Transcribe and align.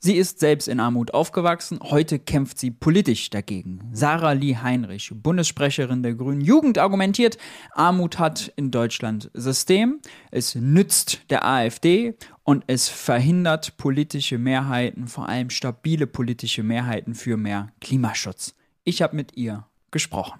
Sie 0.00 0.14
ist 0.14 0.38
selbst 0.38 0.68
in 0.68 0.78
Armut 0.78 1.12
aufgewachsen, 1.12 1.80
heute 1.82 2.20
kämpft 2.20 2.60
sie 2.60 2.70
politisch 2.70 3.30
dagegen. 3.30 3.80
Sarah 3.92 4.30
Lee 4.30 4.54
Heinrich, 4.54 5.10
Bundessprecherin 5.12 6.04
der 6.04 6.14
Grünen 6.14 6.40
Jugend, 6.40 6.78
argumentiert, 6.78 7.36
Armut 7.72 8.20
hat 8.20 8.52
in 8.54 8.70
Deutschland 8.70 9.28
System, 9.34 9.98
es 10.30 10.54
nützt 10.54 11.22
der 11.30 11.44
AfD 11.44 12.14
und 12.44 12.62
es 12.68 12.88
verhindert 12.88 13.76
politische 13.76 14.38
Mehrheiten, 14.38 15.08
vor 15.08 15.28
allem 15.28 15.50
stabile 15.50 16.06
politische 16.06 16.62
Mehrheiten 16.62 17.16
für 17.16 17.36
mehr 17.36 17.72
Klimaschutz. 17.80 18.54
Ich 18.84 19.02
habe 19.02 19.16
mit 19.16 19.36
ihr 19.36 19.66
gesprochen. 19.90 20.38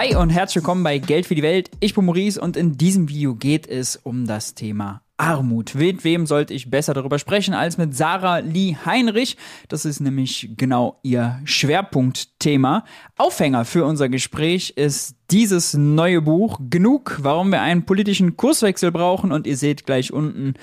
Hi 0.00 0.16
und 0.16 0.30
herzlich 0.30 0.62
willkommen 0.62 0.82
bei 0.82 0.96
Geld 0.96 1.26
für 1.26 1.34
die 1.34 1.42
Welt. 1.42 1.70
Ich 1.78 1.94
bin 1.94 2.06
Maurice 2.06 2.40
und 2.40 2.56
in 2.56 2.78
diesem 2.78 3.10
Video 3.10 3.34
geht 3.34 3.66
es 3.66 3.96
um 3.96 4.26
das 4.26 4.54
Thema 4.54 5.02
Armut. 5.18 5.74
Mit 5.74 6.04
wem 6.04 6.24
sollte 6.24 6.54
ich 6.54 6.70
besser 6.70 6.94
darüber 6.94 7.18
sprechen 7.18 7.52
als 7.52 7.76
mit 7.76 7.94
Sarah 7.94 8.38
Lee 8.38 8.76
Heinrich? 8.86 9.36
Das 9.68 9.84
ist 9.84 10.00
nämlich 10.00 10.52
genau 10.56 11.00
ihr 11.02 11.38
Schwerpunktthema. 11.44 12.86
Aufhänger 13.18 13.66
für 13.66 13.84
unser 13.84 14.08
Gespräch 14.08 14.72
ist 14.74 15.16
dieses 15.30 15.74
neue 15.74 16.22
Buch 16.22 16.58
Genug, 16.70 17.18
warum 17.20 17.52
wir 17.52 17.60
einen 17.60 17.84
politischen 17.84 18.38
Kurswechsel 18.38 18.92
brauchen 18.92 19.32
und 19.32 19.46
ihr 19.46 19.58
seht 19.58 19.84
gleich 19.84 20.14
unten 20.14 20.54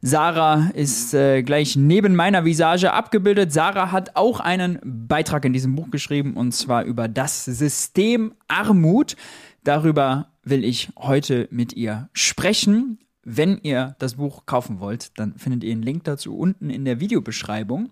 Sarah 0.00 0.70
ist 0.74 1.12
äh, 1.12 1.42
gleich 1.42 1.74
neben 1.74 2.14
meiner 2.14 2.44
Visage 2.44 2.92
abgebildet. 2.92 3.52
Sarah 3.52 3.90
hat 3.90 4.14
auch 4.14 4.38
einen 4.38 4.78
Beitrag 4.84 5.44
in 5.44 5.52
diesem 5.52 5.74
Buch 5.74 5.90
geschrieben 5.90 6.34
und 6.34 6.52
zwar 6.52 6.84
über 6.84 7.08
das 7.08 7.44
System 7.44 8.34
Armut. 8.46 9.16
Darüber 9.64 10.28
will 10.44 10.64
ich 10.64 10.90
heute 10.96 11.48
mit 11.50 11.72
ihr 11.72 12.08
sprechen. 12.12 12.98
Wenn 13.24 13.58
ihr 13.58 13.96
das 13.98 14.14
Buch 14.14 14.46
kaufen 14.46 14.80
wollt, 14.80 15.18
dann 15.18 15.36
findet 15.36 15.64
ihr 15.64 15.72
einen 15.72 15.82
Link 15.82 16.04
dazu 16.04 16.38
unten 16.38 16.70
in 16.70 16.84
der 16.84 17.00
Videobeschreibung. 17.00 17.90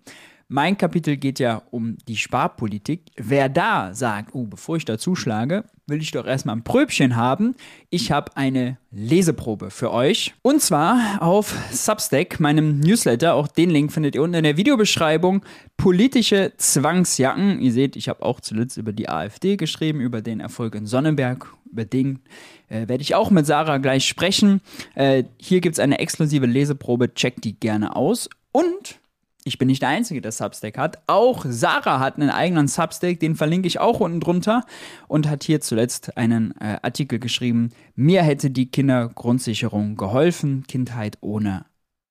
Mein 0.49 0.79
Kapitel 0.79 1.17
geht 1.17 1.41
ja 1.41 1.63
um 1.73 1.97
die 2.07 2.17
Sparpolitik. 2.17 3.01
Wer 3.17 3.49
da 3.49 3.93
sagt, 3.93 4.33
oh, 4.33 4.45
bevor 4.45 4.77
ich 4.77 4.85
da 4.85 4.97
zuschlage, 4.97 5.65
will 5.89 6.01
ich 6.01 6.13
doch 6.13 6.25
erstmal 6.25 6.55
ein 6.55 6.63
Pröbchen 6.63 7.17
haben. 7.17 7.57
Ich 7.91 8.13
habe 8.13 8.37
eine 8.37 8.79
Leseprobe 8.93 9.71
für 9.71 9.93
euch. 9.93 10.35
Und 10.43 10.63
zwar 10.63 11.21
auf 11.21 11.53
Substack, 11.73 12.39
meinem 12.39 12.79
Newsletter. 12.79 13.35
Auch 13.35 13.49
den 13.49 13.71
Link 13.71 13.93
findet 13.93 14.15
ihr 14.15 14.23
unten 14.23 14.37
in 14.37 14.45
der 14.45 14.57
Videobeschreibung. 14.57 15.45
Politische 15.77 16.53
Zwangsjacken. 16.57 17.61
Ihr 17.61 17.73
seht, 17.73 17.97
ich 17.97 18.09
habe 18.09 18.23
auch 18.23 18.39
zuletzt 18.39 18.77
über 18.77 18.93
die 18.93 19.09
AfD 19.09 19.57
geschrieben, 19.57 20.01
über 20.01 20.23
den 20.23 20.39
Erfolg 20.39 20.77
in 20.77 20.87
Sonnenberg. 20.87 21.53
Über 21.73 21.85
den 21.85 22.21
äh, 22.69 22.87
werde 22.87 23.03
ich 23.03 23.17
auch 23.17 23.31
mit 23.31 23.47
Sarah 23.47 23.79
gleich 23.79 24.07
sprechen. 24.07 24.61
Äh, 24.95 25.25
hier 25.39 25.61
gibt 25.61 25.75
es 25.75 25.81
eine 25.81 25.99
exklusive 25.99 26.47
Leseprobe. 26.47 27.15
Checkt 27.15 27.43
die 27.43 27.59
gerne 27.59 27.97
aus. 27.97 28.31
Und 28.53 29.01
ich 29.47 29.59
bin 29.59 29.69
nicht 29.69 29.81
der 29.81 29.91
Einzige, 29.91 30.21
der 30.21 30.33
Substack 30.33 30.77
hat. 30.77 30.99
Auch 31.07 31.45
Sarah 31.49 32.01
hat 32.01 32.17
einen 32.17 32.31
eigenen 32.31 32.67
Substack, 32.67 33.21
den 33.21 33.37
verlinke 33.37 33.69
ich 33.69 33.79
auch 33.79 34.01
unten 34.01 34.19
drunter 34.19 34.65
und 35.07 35.29
hat 35.29 35.45
hier 35.45 35.61
zuletzt 35.61 36.17
einen 36.17 36.53
äh, 36.61 36.79
Artikel 36.83 37.21
geschrieben. 37.21 37.71
Mir 37.95 38.23
hätte 38.23 38.51
die 38.51 38.71
Kindergrundsicherung 38.71 39.97
geholfen. 39.97 40.65
Kindheit 40.67 41.19
ohne 41.21 41.65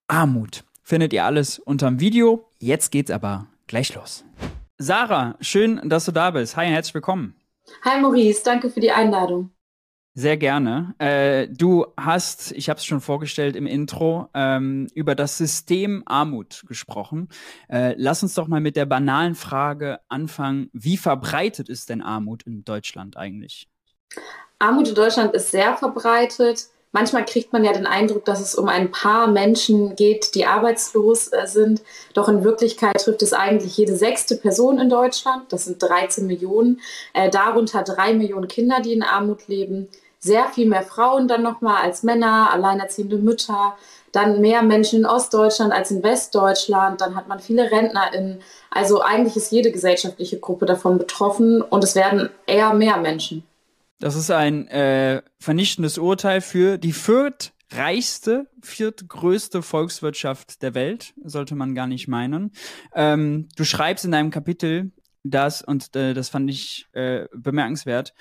Armut. 0.08 0.64
Findet 0.82 1.12
ihr 1.12 1.26
alles 1.26 1.60
unterm 1.60 2.00
Video. 2.00 2.50
Jetzt 2.60 2.92
geht's 2.92 3.12
aber 3.12 3.48
gleich 3.68 3.94
los. 3.94 4.24
Sarah, 4.78 5.36
schön, 5.42 5.82
dass 5.90 6.06
du 6.06 6.14
da 6.14 6.32
bist. 6.32 6.56
Hi, 6.56 6.68
herzlich 6.68 6.94
willkommen. 6.94 7.36
Hi 7.84 8.00
Maurice, 8.00 8.44
danke 8.46 8.70
für 8.70 8.80
die 8.80 8.92
Einladung. 8.92 9.55
Sehr 10.18 10.38
gerne. 10.38 10.96
Äh, 10.98 11.50
du 11.50 11.88
hast, 11.98 12.54
ich 12.54 12.70
habe 12.70 12.78
es 12.78 12.86
schon 12.86 13.02
vorgestellt 13.02 13.58
im 13.58 13.68
Intro, 13.68 14.30
ähm, 14.34 14.88
über 14.94 15.14
das 15.14 15.38
System 15.38 16.04
Armut 16.06 16.64
gesprochen. 16.70 17.28
Äh, 17.68 17.96
lass 17.98 18.24
uns 18.24 18.34
doch 18.34 18.48
mal 18.48 18.62
mit 18.62 18.78
der 18.78 18.86
banalen 18.86 19.36
Frage 19.36 20.00
anfangen. 20.08 20.70
Wie 20.72 20.96
verbreitet 20.96 21.68
ist 21.68 21.90
denn 21.90 22.02
Armut 22.02 22.44
in 22.44 22.64
Deutschland 22.64 23.18
eigentlich? 23.18 23.68
Armut 24.58 24.88
in 24.88 24.96
Deutschland 24.96 25.34
ist 25.34 25.52
sehr 25.52 25.76
verbreitet. 25.76 26.68
Manchmal 26.94 27.26
kriegt 27.26 27.52
man 27.52 27.66
ja 27.66 27.74
den 27.74 27.86
Eindruck, 27.86 28.24
dass 28.24 28.40
es 28.40 28.56
um 28.56 28.70
ein 28.70 28.90
paar 28.92 29.28
Menschen 29.28 29.98
geht, 29.98 30.34
die 30.34 30.46
arbeitslos 30.46 31.28
äh, 31.34 31.46
sind. 31.46 31.82
Doch 32.14 32.30
in 32.30 32.46
Wirklichkeit 32.46 33.02
trifft 33.02 33.22
es 33.22 33.34
eigentlich 33.34 33.76
jede 33.76 33.98
sechste 33.98 34.38
Person 34.38 34.80
in 34.80 34.90
Deutschland. 34.90 35.52
Das 35.52 35.66
sind 35.66 35.84
13 35.84 36.26
Millionen. 36.26 36.80
Äh, 37.12 37.30
darunter 37.30 37.84
drei 37.84 38.14
Millionen 38.14 38.48
Kinder, 38.48 38.80
die 38.80 38.94
in 38.94 39.04
Armut 39.04 39.50
leben 39.50 39.90
sehr 40.20 40.46
viel 40.50 40.68
mehr 40.68 40.84
Frauen 40.84 41.28
dann 41.28 41.44
nochmal 41.44 41.84
als 41.84 42.04
Männer, 42.04 42.52
alleinerziehende 42.52 43.18
Mütter, 43.18 43.76
dann 44.12 44.40
mehr 44.40 44.62
Menschen 44.62 45.00
in 45.00 45.06
Ostdeutschland 45.06 45.74
als 45.74 45.92
in 45.92 46.02
Westdeutschland, 46.02 47.02
dann 47.02 47.16
hat 47.16 47.28
man 47.28 47.40
viele 47.40 47.70
RentnerInnen. 47.70 48.42
Also 48.72 49.02
eigentlich 49.02 49.36
ist 49.36 49.52
jede 49.52 49.72
gesellschaftliche 49.72 50.40
Gruppe 50.40 50.66
davon 50.66 50.98
betroffen 50.98 51.62
und 51.62 51.84
es 51.84 51.96
werden 51.96 52.30
eher 52.48 52.74
mehr 52.74 52.98
Menschen. 52.98 53.44
Das 54.00 54.16
ist 54.16 54.32
ein 54.32 54.68
äh, 54.68 55.22
vernichtendes 55.40 55.98
Urteil 55.98 56.42
für 56.42 56.78
die 56.78 56.94
viertreichste, 56.94 58.48
viertgrößte 58.62 59.62
Volkswirtschaft 59.62 60.62
der 60.62 60.74
Welt, 60.76 61.14
sollte 61.24 61.56
man 61.56 61.76
gar 61.76 61.88
nicht 61.88 62.08
meinen. 62.08 62.52
Ähm, 62.94 63.50
du 63.56 63.64
schreibst 63.64 64.06
in 64.06 64.12
deinem 64.12 64.32
Kapitel 64.32 64.92
das, 65.24 65.62
und 65.62 65.96
äh, 65.96 66.14
das 66.14 66.30
fand 66.30 66.50
ich 66.50 66.88
äh, 66.94 67.26
bemerkenswert, 67.34 68.14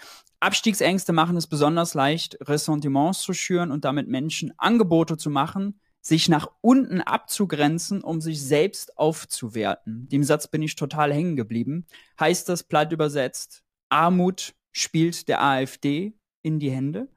Abstiegsängste 0.45 1.15
machen 1.15 1.39
es 1.39 1.47
besonders 1.47 1.95
leicht, 1.95 2.37
Ressentiments 2.43 3.23
zu 3.23 3.33
schüren 3.33 3.71
und 3.71 3.87
damit 3.87 4.09
Menschen 4.09 4.53
Angebote 4.59 5.17
zu 5.17 5.31
machen, 5.31 5.81
sich 6.03 6.29
nach 6.29 6.51
unten 6.61 7.01
abzugrenzen, 7.01 8.03
um 8.03 8.21
sich 8.21 8.43
selbst 8.45 8.99
aufzuwerten. 8.99 10.07
Dem 10.11 10.23
Satz 10.23 10.47
bin 10.49 10.61
ich 10.61 10.77
total 10.77 11.15
hängen 11.15 11.37
geblieben. 11.37 11.87
Heißt 12.21 12.47
das 12.51 12.63
platt 12.63 12.93
übersetzt, 12.93 13.63
Armut 13.89 14.53
spielt 14.71 15.29
der 15.29 15.43
AfD 15.43 16.13
in 16.43 16.59
die 16.59 16.71
Hände? 16.71 17.09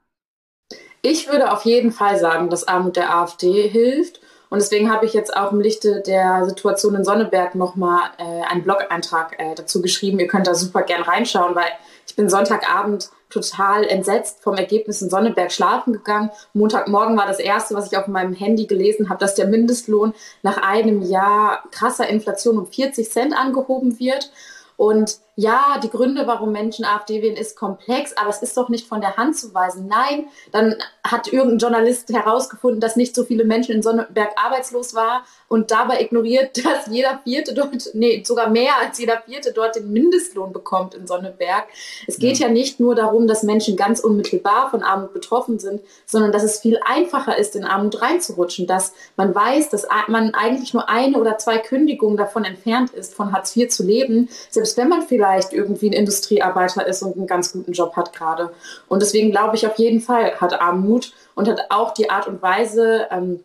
Ich 1.01 1.29
würde 1.29 1.51
auf 1.51 1.65
jeden 1.65 1.91
Fall 1.91 2.17
sagen, 2.17 2.49
dass 2.49 2.65
Armut 2.65 2.95
der 2.95 3.13
AfD 3.13 3.67
hilft. 3.67 4.21
Und 4.49 4.61
deswegen 4.61 4.89
habe 4.89 5.05
ich 5.05 5.11
jetzt 5.11 5.35
auch 5.35 5.51
im 5.51 5.59
Lichte 5.59 6.01
der 6.01 6.45
Situation 6.45 6.95
in 6.95 7.03
Sonneberg 7.03 7.55
nochmal 7.55 8.11
äh, 8.17 8.23
einen 8.49 8.63
Blog-Eintrag 8.63 9.38
äh, 9.38 9.55
dazu 9.55 9.81
geschrieben. 9.81 10.19
Ihr 10.19 10.27
könnt 10.27 10.47
da 10.47 10.55
super 10.55 10.83
gern 10.83 11.01
reinschauen, 11.01 11.55
weil 11.55 11.67
ich 12.07 12.16
bin 12.16 12.29
Sonntagabend 12.29 13.09
total 13.29 13.84
entsetzt 13.84 14.41
vom 14.41 14.56
Ergebnis 14.56 15.01
in 15.01 15.09
Sonneberg 15.09 15.51
schlafen 15.51 15.94
gegangen. 15.94 16.31
Montagmorgen 16.53 17.18
war 17.18 17.28
das 17.28 17.40
erste, 17.40 17.75
was 17.75 17.91
ich 17.91 17.97
auf 17.97 18.07
meinem 18.07 18.34
Handy 18.34 18.66
gelesen 18.66 19.09
habe, 19.09 19.19
dass 19.19 19.35
der 19.35 19.47
Mindestlohn 19.47 20.13
nach 20.41 20.57
einem 20.57 21.01
Jahr 21.01 21.63
krasser 21.72 22.07
Inflation 22.07 22.57
um 22.57 22.68
40 22.68 23.12
Cent 23.12 23.38
angehoben 23.38 24.00
wird. 24.00 24.31
Und 24.78 25.19
ja, 25.39 25.79
die 25.83 25.91
Gründe, 25.91 26.25
warum 26.25 26.51
Menschen 26.51 26.83
AfD 26.83 27.21
wählen, 27.21 27.37
ist 27.37 27.55
komplex, 27.55 28.11
aber 28.17 28.29
es 28.29 28.41
ist 28.41 28.57
doch 28.57 28.69
nicht 28.69 28.87
von 28.87 29.01
der 29.01 29.17
Hand 29.17 29.37
zu 29.37 29.53
weisen. 29.53 29.87
Nein, 29.87 30.25
dann 30.51 30.75
hat 31.03 31.31
irgendein 31.31 31.59
Journalist 31.59 32.09
herausgefunden, 32.11 32.81
dass 32.81 32.95
nicht 32.95 33.13
so 33.13 33.23
viele 33.23 33.45
Menschen 33.45 33.75
in 33.75 33.83
Sonnenberg 33.83 34.31
arbeitslos 34.35 34.95
waren 34.95 35.21
und 35.47 35.69
dabei 35.69 36.01
ignoriert, 36.01 36.57
dass 36.65 36.87
jeder 36.87 37.21
Vierte 37.23 37.53
dort, 37.53 37.91
nee, 37.93 38.23
sogar 38.25 38.49
mehr 38.49 38.71
als 38.81 38.97
jeder 38.97 39.21
Vierte 39.27 39.51
dort 39.53 39.75
den 39.75 39.93
Mindestlohn 39.93 40.53
bekommt 40.53 40.95
in 40.95 41.05
Sonnenberg. 41.05 41.65
Es 42.07 42.17
geht 42.17 42.39
ja. 42.39 42.47
ja 42.47 42.51
nicht 42.51 42.79
nur 42.79 42.95
darum, 42.95 43.27
dass 43.27 43.43
Menschen 43.43 43.77
ganz 43.77 43.99
unmittelbar 43.99 44.71
von 44.71 44.81
Armut 44.81 45.13
betroffen 45.13 45.59
sind, 45.59 45.81
sondern 46.07 46.31
dass 46.31 46.41
es 46.41 46.61
viel 46.61 46.79
einfacher 46.83 47.37
ist, 47.37 47.55
in 47.55 47.63
Armut 47.63 48.01
reinzurutschen, 48.01 48.65
dass 48.65 48.91
man 49.15 49.35
weiß, 49.35 49.69
dass 49.69 49.87
man 50.07 50.33
eigentlich 50.33 50.73
nur 50.73 50.89
eine 50.89 51.19
oder 51.19 51.37
zwei 51.37 51.59
Kündigungen 51.59 52.17
davon 52.17 52.43
entfernt 52.43 52.89
ist, 52.89 53.13
von 53.13 53.33
Hartz 53.33 53.55
IV 53.55 53.69
zu 53.69 53.83
leben, 53.83 54.29
selbst 54.49 54.77
wenn 54.77 54.89
man 54.89 55.03
vielleicht 55.03 55.26
vielleicht 55.27 55.53
irgendwie 55.53 55.89
ein 55.89 55.93
Industriearbeiter 55.93 56.85
ist 56.88 57.01
und 57.01 57.17
einen 57.17 57.27
ganz 57.27 57.51
guten 57.51 57.73
Job 57.73 57.95
hat 57.95 58.13
gerade. 58.13 58.51
Und 58.88 59.01
deswegen 59.01 59.31
glaube 59.31 59.55
ich 59.55 59.67
auf 59.67 59.77
jeden 59.77 59.99
Fall, 59.99 60.39
hat 60.39 60.59
Armut 60.59 61.13
und 61.35 61.47
hat 61.47 61.67
auch 61.69 61.93
die 61.93 62.09
Art 62.09 62.27
und 62.27 62.41
Weise, 62.41 63.07
ähm, 63.12 63.44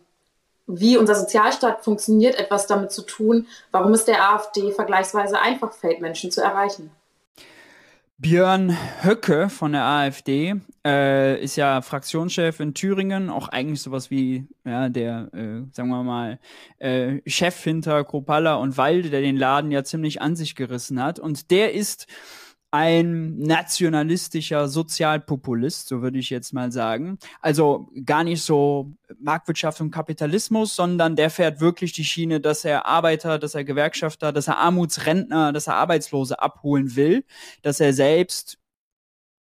wie 0.65 0.97
unser 0.97 1.15
Sozialstaat 1.15 1.83
funktioniert, 1.83 2.39
etwas 2.39 2.67
damit 2.67 2.91
zu 2.91 3.01
tun, 3.01 3.47
warum 3.71 3.93
es 3.93 4.05
der 4.05 4.33
AfD 4.33 4.71
vergleichsweise 4.71 5.39
einfach 5.39 5.73
fällt, 5.73 5.99
Menschen 5.99 6.31
zu 6.31 6.41
erreichen. 6.41 6.89
Björn 8.19 8.77
Höcke 9.01 9.49
von 9.49 9.73
der 9.73 9.83
AfD 9.83 10.55
äh, 10.85 11.43
ist 11.43 11.55
ja 11.55 11.81
Fraktionschef 11.81 12.59
in 12.59 12.73
Thüringen, 12.73 13.29
auch 13.29 13.47
eigentlich 13.47 13.81
sowas 13.81 14.11
wie 14.11 14.47
ja, 14.65 14.87
der, 14.87 15.29
äh, 15.33 15.63
sagen 15.71 15.89
wir 15.89 16.03
mal, 16.03 16.39
äh, 16.77 17.19
Chef 17.25 17.61
hinter 17.63 18.03
Kropalla 18.03 18.55
und 18.55 18.77
Walde, 18.77 19.09
der 19.09 19.21
den 19.21 19.35
Laden 19.35 19.71
ja 19.71 19.83
ziemlich 19.83 20.21
an 20.21 20.35
sich 20.35 20.55
gerissen 20.55 21.01
hat. 21.01 21.19
Und 21.19 21.49
der 21.51 21.73
ist 21.73 22.07
ein 22.73 23.37
nationalistischer 23.37 24.67
Sozialpopulist, 24.67 25.87
so 25.89 26.01
würde 26.01 26.17
ich 26.17 26.31
jetzt 26.31 26.53
mal 26.53 26.71
sagen. 26.71 27.19
Also 27.39 27.91
gar 28.03 28.23
nicht 28.23 28.41
so 28.41 28.95
Marktwirtschaft 29.19 29.79
und 29.79 29.91
Kapitalismus, 29.91 30.75
sondern 30.75 31.15
der 31.15 31.29
fährt 31.29 31.61
wirklich 31.61 31.93
die 31.93 32.03
Schiene, 32.03 32.39
dass 32.39 32.65
er 32.65 32.87
Arbeiter, 32.87 33.37
dass 33.37 33.53
er 33.53 33.63
Gewerkschafter, 33.63 34.31
dass 34.31 34.47
er 34.47 34.57
Armutsrentner, 34.57 35.53
dass 35.53 35.67
er 35.67 35.75
Arbeitslose 35.75 36.41
abholen 36.41 36.95
will, 36.95 37.25
dass 37.61 37.79
er 37.79 37.93
selbst 37.93 38.57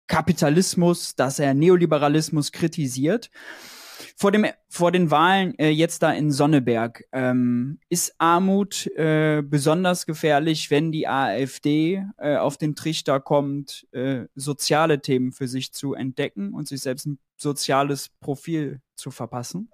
Kapitalismus, 0.07 1.15
dass 1.15 1.39
er 1.39 1.53
Neoliberalismus 1.53 2.51
kritisiert. 2.51 3.31
Vor, 4.21 4.31
dem, 4.31 4.45
vor 4.69 4.91
den 4.91 5.09
Wahlen 5.09 5.57
äh, 5.57 5.69
jetzt 5.69 6.03
da 6.03 6.11
in 6.11 6.31
Sonneberg, 6.31 7.05
ähm, 7.11 7.79
ist 7.89 8.13
Armut 8.19 8.85
äh, 8.95 9.41
besonders 9.43 10.05
gefährlich, 10.05 10.69
wenn 10.69 10.91
die 10.91 11.07
AfD 11.07 12.05
äh, 12.19 12.37
auf 12.37 12.57
den 12.57 12.75
Trichter 12.75 13.19
kommt, 13.19 13.87
äh, 13.93 14.25
soziale 14.35 15.01
Themen 15.01 15.31
für 15.31 15.47
sich 15.47 15.73
zu 15.73 15.95
entdecken 15.95 16.53
und 16.53 16.67
sich 16.67 16.81
selbst 16.81 17.07
ein 17.07 17.17
soziales 17.35 18.09
Profil 18.19 18.81
zu 18.95 19.09
verpassen? 19.09 19.71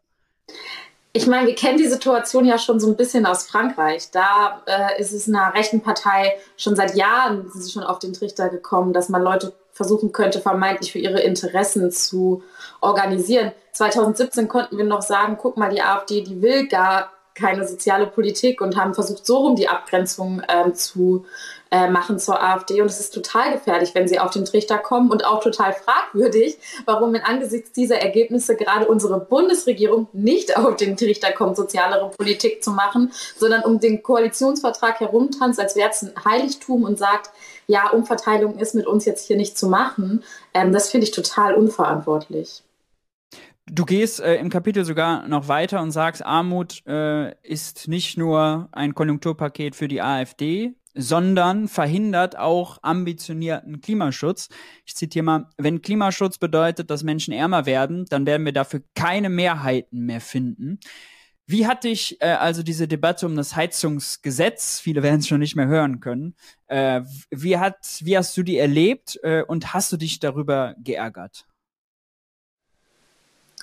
Ich 1.12 1.28
meine, 1.28 1.48
wir 1.48 1.56
kennen 1.56 1.78
die 1.78 1.88
Situation 1.90 2.46
ja 2.46 2.58
schon 2.58 2.80
so 2.80 2.88
ein 2.88 2.96
bisschen 2.96 3.26
aus 3.26 3.48
Frankreich. 3.48 4.12
Da 4.12 4.64
äh, 4.66 5.02
ist 5.02 5.12
es 5.12 5.28
einer 5.28 5.54
rechten 5.56 5.82
Partei 5.82 6.38
schon 6.56 6.78
seit 6.78 6.96
Jahren 6.96 7.52
schon 7.70 7.84
auf 7.84 8.00
den 8.00 8.14
Trichter 8.14 8.48
gekommen, 8.48 8.94
dass 8.94 9.10
man 9.10 9.24
Leute 9.24 9.52
versuchen 9.78 10.12
könnte, 10.12 10.42
vermeintlich 10.42 10.92
für 10.92 11.00
ihre 11.00 11.22
Interessen 11.22 11.92
zu 11.92 12.44
organisieren. 12.82 13.52
2017 13.72 14.48
konnten 14.48 14.78
wir 14.78 14.86
noch 14.86 15.04
sagen, 15.04 15.38
guck 15.40 15.56
mal, 15.56 15.70
die 15.70 15.82
AfD, 15.82 16.22
die 16.22 16.42
will 16.42 16.68
gar 16.68 17.14
keine 17.38 17.68
soziale 17.68 18.08
Politik 18.08 18.62
und 18.62 18.76
haben 18.76 18.94
versucht, 18.94 19.26
so 19.26 19.38
rum 19.38 19.56
die 19.56 19.70
Abgrenzung 19.70 20.42
äh, 20.48 20.74
zu 20.74 21.26
äh, 21.72 21.90
machen 21.90 22.20
zur 22.20 22.42
AfD. 22.42 22.82
Und 22.82 22.88
es 22.88 23.00
ist 23.00 23.14
total 23.14 23.52
gefährlich, 23.54 23.94
wenn 23.94 24.08
sie 24.08 24.20
auf 24.20 24.32
den 24.32 24.46
Trichter 24.46 24.78
kommen 24.78 25.12
und 25.12 25.26
auch 25.26 25.42
total 25.42 25.74
fragwürdig, 25.74 26.58
warum 26.86 27.14
in 27.16 27.22
angesichts 27.22 27.72
dieser 27.72 28.00
Ergebnisse 28.02 28.56
gerade 28.56 28.88
unsere 28.88 29.20
Bundesregierung 29.20 30.08
nicht 30.14 30.58
auf 30.58 30.76
den 30.78 30.98
Trichter 30.98 31.32
kommt, 31.32 31.58
sozialere 31.58 32.10
Politik 32.10 32.64
zu 32.64 32.72
machen, 32.72 33.12
sondern 33.38 33.64
um 33.64 33.80
den 33.80 34.02
Koalitionsvertrag 34.02 35.00
herumtanzt, 35.00 35.60
als 35.60 35.76
wäre 35.76 35.90
es 35.90 36.04
ein 36.04 36.14
Heiligtum 36.26 36.84
und 36.84 36.98
sagt, 36.98 37.32
ja, 37.68 37.90
Umverteilung 37.90 38.58
ist 38.60 38.76
mit 38.76 38.88
uns 38.88 39.06
jetzt 39.06 39.28
hier 39.28 39.36
nicht 39.36 39.58
zu 39.58 39.68
machen. 39.68 40.24
Ähm, 40.54 40.72
das 40.72 40.90
finde 40.90 41.06
ich 41.06 41.12
total 41.12 41.54
unverantwortlich. 41.56 42.64
Du 43.70 43.84
gehst 43.84 44.22
äh, 44.22 44.36
im 44.36 44.50
Kapitel 44.50 44.86
sogar 44.86 45.28
noch 45.28 45.50
weiter 45.50 45.82
und 45.82 45.92
sagst, 45.92 46.26
Armut 46.26 46.86
äh, 46.88 47.34
ist 47.42 47.90
nicht 47.90 48.18
nur 48.18 48.70
ein 48.72 48.96
Konjunkturpaket 48.96 49.76
für 49.76 49.90
die 49.90 50.02
AfD, 50.02 50.74
sondern 50.96 51.68
verhindert 51.68 52.38
auch 52.38 52.80
ambitionierten 52.82 53.82
Klimaschutz. 53.82 54.48
Ich 54.86 54.96
zitiere 54.96 55.24
mal, 55.24 55.50
wenn 55.58 55.82
Klimaschutz 55.82 56.38
bedeutet, 56.38 56.90
dass 56.90 57.04
Menschen 57.04 57.34
ärmer 57.34 57.66
werden, 57.66 58.06
dann 58.10 58.26
werden 58.26 58.46
wir 58.46 58.54
dafür 58.54 58.84
keine 58.96 59.30
Mehrheiten 59.30 60.06
mehr 60.06 60.22
finden. 60.22 60.80
Wie 61.46 61.68
hat 61.68 61.84
dich 61.84 62.22
äh, 62.22 62.28
also 62.28 62.64
diese 62.64 62.88
Debatte 62.88 63.26
um 63.26 63.36
das 63.36 63.56
Heizungsgesetz, 63.56 64.80
viele 64.80 65.04
werden 65.04 65.20
es 65.20 65.28
schon 65.28 65.40
nicht 65.40 65.58
mehr 65.58 65.68
hören 65.68 66.00
können, 66.00 66.36
äh, 66.68 67.02
wie, 67.32 67.58
hat, 67.58 68.00
wie 68.02 68.18
hast 68.18 68.36
du 68.38 68.44
die 68.44 68.58
erlebt 68.58 69.20
äh, 69.24 69.44
und 69.44 69.74
hast 69.74 69.92
du 69.92 69.98
dich 69.98 70.20
darüber 70.20 70.74
geärgert? 70.78 71.46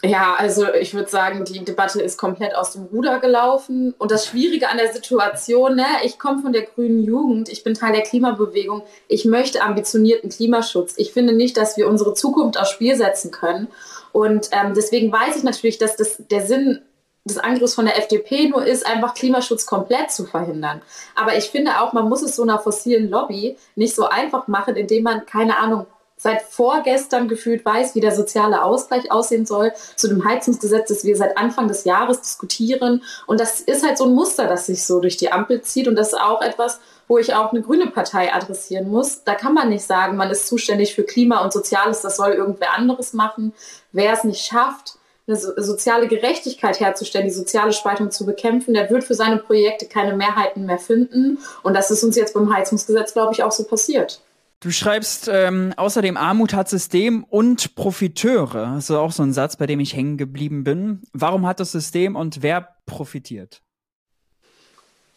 Ja, 0.05 0.35
also 0.35 0.71
ich 0.75 0.93
würde 0.93 1.09
sagen, 1.09 1.47
die 1.47 1.65
Debatte 1.65 2.03
ist 2.03 2.19
komplett 2.19 2.55
aus 2.55 2.73
dem 2.73 2.85
Ruder 2.85 3.21
gelaufen. 3.21 3.95
Und 3.97 4.11
das 4.11 4.27
Schwierige 4.27 4.69
an 4.69 4.77
der 4.77 4.93
Situation, 4.93 5.77
ne, 5.77 5.87
ich 6.05 6.19
komme 6.19 6.43
von 6.43 6.53
der 6.53 6.63
grünen 6.63 7.03
Jugend, 7.03 7.49
ich 7.49 7.65
bin 7.65 7.73
Teil 7.73 7.95
der 7.95 8.03
Klimabewegung, 8.03 8.83
ich 9.09 9.25
möchte 9.25 9.63
ambitionierten 9.63 10.29
Klimaschutz. 10.29 10.95
Ich 10.99 11.13
finde 11.13 11.33
nicht, 11.33 11.57
dass 11.57 11.79
wir 11.79 11.89
unsere 11.89 12.13
Zukunft 12.13 12.61
aufs 12.61 12.71
Spiel 12.71 12.97
setzen 12.97 13.31
können. 13.31 13.69
Und 14.13 14.51
ähm, 14.53 14.75
deswegen 14.75 15.11
weiß 15.11 15.39
ich 15.39 15.43
natürlich, 15.43 15.79
dass 15.79 15.97
das 15.97 16.19
der 16.31 16.47
Sinn 16.47 16.83
des 17.25 17.39
Angriffs 17.39 17.75
von 17.75 17.87
der 17.87 17.99
FDP 17.99 18.49
nur 18.51 18.67
ist, 18.67 18.87
einfach 18.87 19.15
Klimaschutz 19.15 19.65
komplett 19.65 20.11
zu 20.11 20.27
verhindern. 20.27 20.83
Aber 21.15 21.35
ich 21.37 21.45
finde 21.45 21.81
auch, 21.81 21.95
man 21.95 22.11
muss 22.11 22.23
es 22.23 22.37
so 22.37 22.43
einer 22.43 22.59
fossilen 22.59 23.09
Lobby 23.09 23.57
nicht 23.75 23.95
so 23.95 24.05
einfach 24.05 24.49
machen, 24.49 24.77
indem 24.77 25.05
man, 25.05 25.25
keine 25.25 25.57
Ahnung, 25.57 25.87
seit 26.25 26.41
vorgestern 26.41 27.29
gefühlt 27.29 27.67
weiß, 27.67 27.95
wie 27.95 28.01
der 28.01 28.15
soziale 28.15 28.63
Ausgleich 28.63 29.13
aussehen 29.13 29.45
soll 29.45 29.73
zu 29.95 30.09
dem 30.09 30.25
Heizungsgesetz, 30.25 30.89
das 30.89 31.05
wir 31.05 31.19
seit 31.19 31.37
Anfang 31.37 31.69
des 31.69 31.85
Jahres 31.85 32.23
diskutieren. 32.23 33.03
Und 33.27 33.41
das 33.41 33.61
ist 33.61 33.85
halt 33.85 33.99
so 33.99 34.07
ein 34.07 34.15
Muster, 34.15 34.49
das 34.49 34.65
sich 34.65 34.87
so 34.87 35.01
durch 35.01 35.19
die 35.19 35.31
Ampel 35.31 35.61
zieht. 35.61 35.87
Und 35.87 35.97
das 35.97 36.15
ist 36.15 36.19
auch 36.19 36.41
etwas, 36.41 36.81
wo 37.09 37.19
ich 37.19 37.35
auch 37.35 37.53
eine 37.53 37.61
grüne 37.61 37.89
Partei 37.89 38.33
adressieren 38.33 38.89
muss. 38.89 39.23
Da 39.25 39.35
kann 39.35 39.53
man 39.53 39.69
nicht 39.69 39.85
sagen, 39.85 40.17
man 40.17 40.31
ist 40.31 40.47
zuständig 40.47 40.95
für 40.95 41.05
Klima 41.05 41.45
und 41.45 41.53
Soziales, 41.53 42.01
das 42.01 42.17
soll 42.17 42.33
irgendwer 42.33 42.73
anderes 42.73 43.13
machen. 43.13 43.53
Wer 43.93 44.15
es 44.15 44.25
nicht 44.25 44.47
schafft, 44.47 44.95
eine 45.27 45.37
soziale 45.37 46.09
Gerechtigkeit 46.09 46.81
herzustellen, 46.81 47.27
die 47.27 47.35
soziale 47.35 47.75
Spaltung 47.75 48.11
zu 48.11 48.25
bekämpfen, 48.25 48.73
der 48.73 48.89
wird 48.89 49.05
für 49.05 49.15
seine 49.15 49.37
Projekte 49.37 49.85
keine 49.85 50.17
Mehrheiten 50.17 50.65
mehr 50.65 50.79
finden. 50.79 51.37
Und 51.63 51.75
das 51.75 51.91
ist 51.91 52.03
uns 52.03 52.17
jetzt 52.17 52.33
beim 52.33 52.51
Heizungsgesetz, 52.51 53.13
glaube 53.13 53.35
ich, 53.35 53.43
auch 53.43 53.53
so 53.53 53.65
passiert. 53.65 54.23
Du 54.65 54.71
schreibst 54.71 55.29
ähm, 55.31 55.75
außerdem 55.77 56.17
Armut 56.17 56.55
hat 56.55 56.71
System 56.71 57.23
und 57.25 57.75
Profiteure. 57.75 58.73
Das 58.77 58.85
ist 58.85 58.91
auch 58.93 59.13
so 59.13 59.23
ein 59.23 59.35
Satz, 59.35 59.57
bei 59.57 59.67
dem 59.67 59.79
ich 59.79 59.95
hängen 59.95 60.17
geblieben 60.17 60.65
bin. 60.65 61.03
Warum 61.13 61.47
hat 61.47 61.61
das 61.61 61.71
System 61.71 62.17
und 62.17 62.41
wer 62.41 62.71
profitiert? 62.87 63.61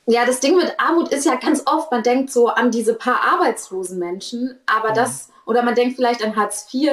Ja, 0.06 0.26
das 0.26 0.42
Ding 0.42 0.58
mit 0.58 0.76
Armut 0.78 1.14
ist 1.14 1.26
ja 1.26 1.36
ganz 1.36 1.64
oft, 1.66 1.90
man 1.94 2.04
denkt 2.04 2.30
so 2.30 2.50
an 2.50 2.72
diese 2.72 2.94
paar 2.94 3.22
arbeitslosen 3.22 3.98
Menschen, 3.98 4.60
aber 4.66 4.92
das, 4.92 5.30
oder 5.46 5.64
man 5.64 5.76
denkt 5.76 5.96
vielleicht 5.96 6.26
an 6.26 6.36
Hartz 6.36 6.68
IV, 6.74 6.92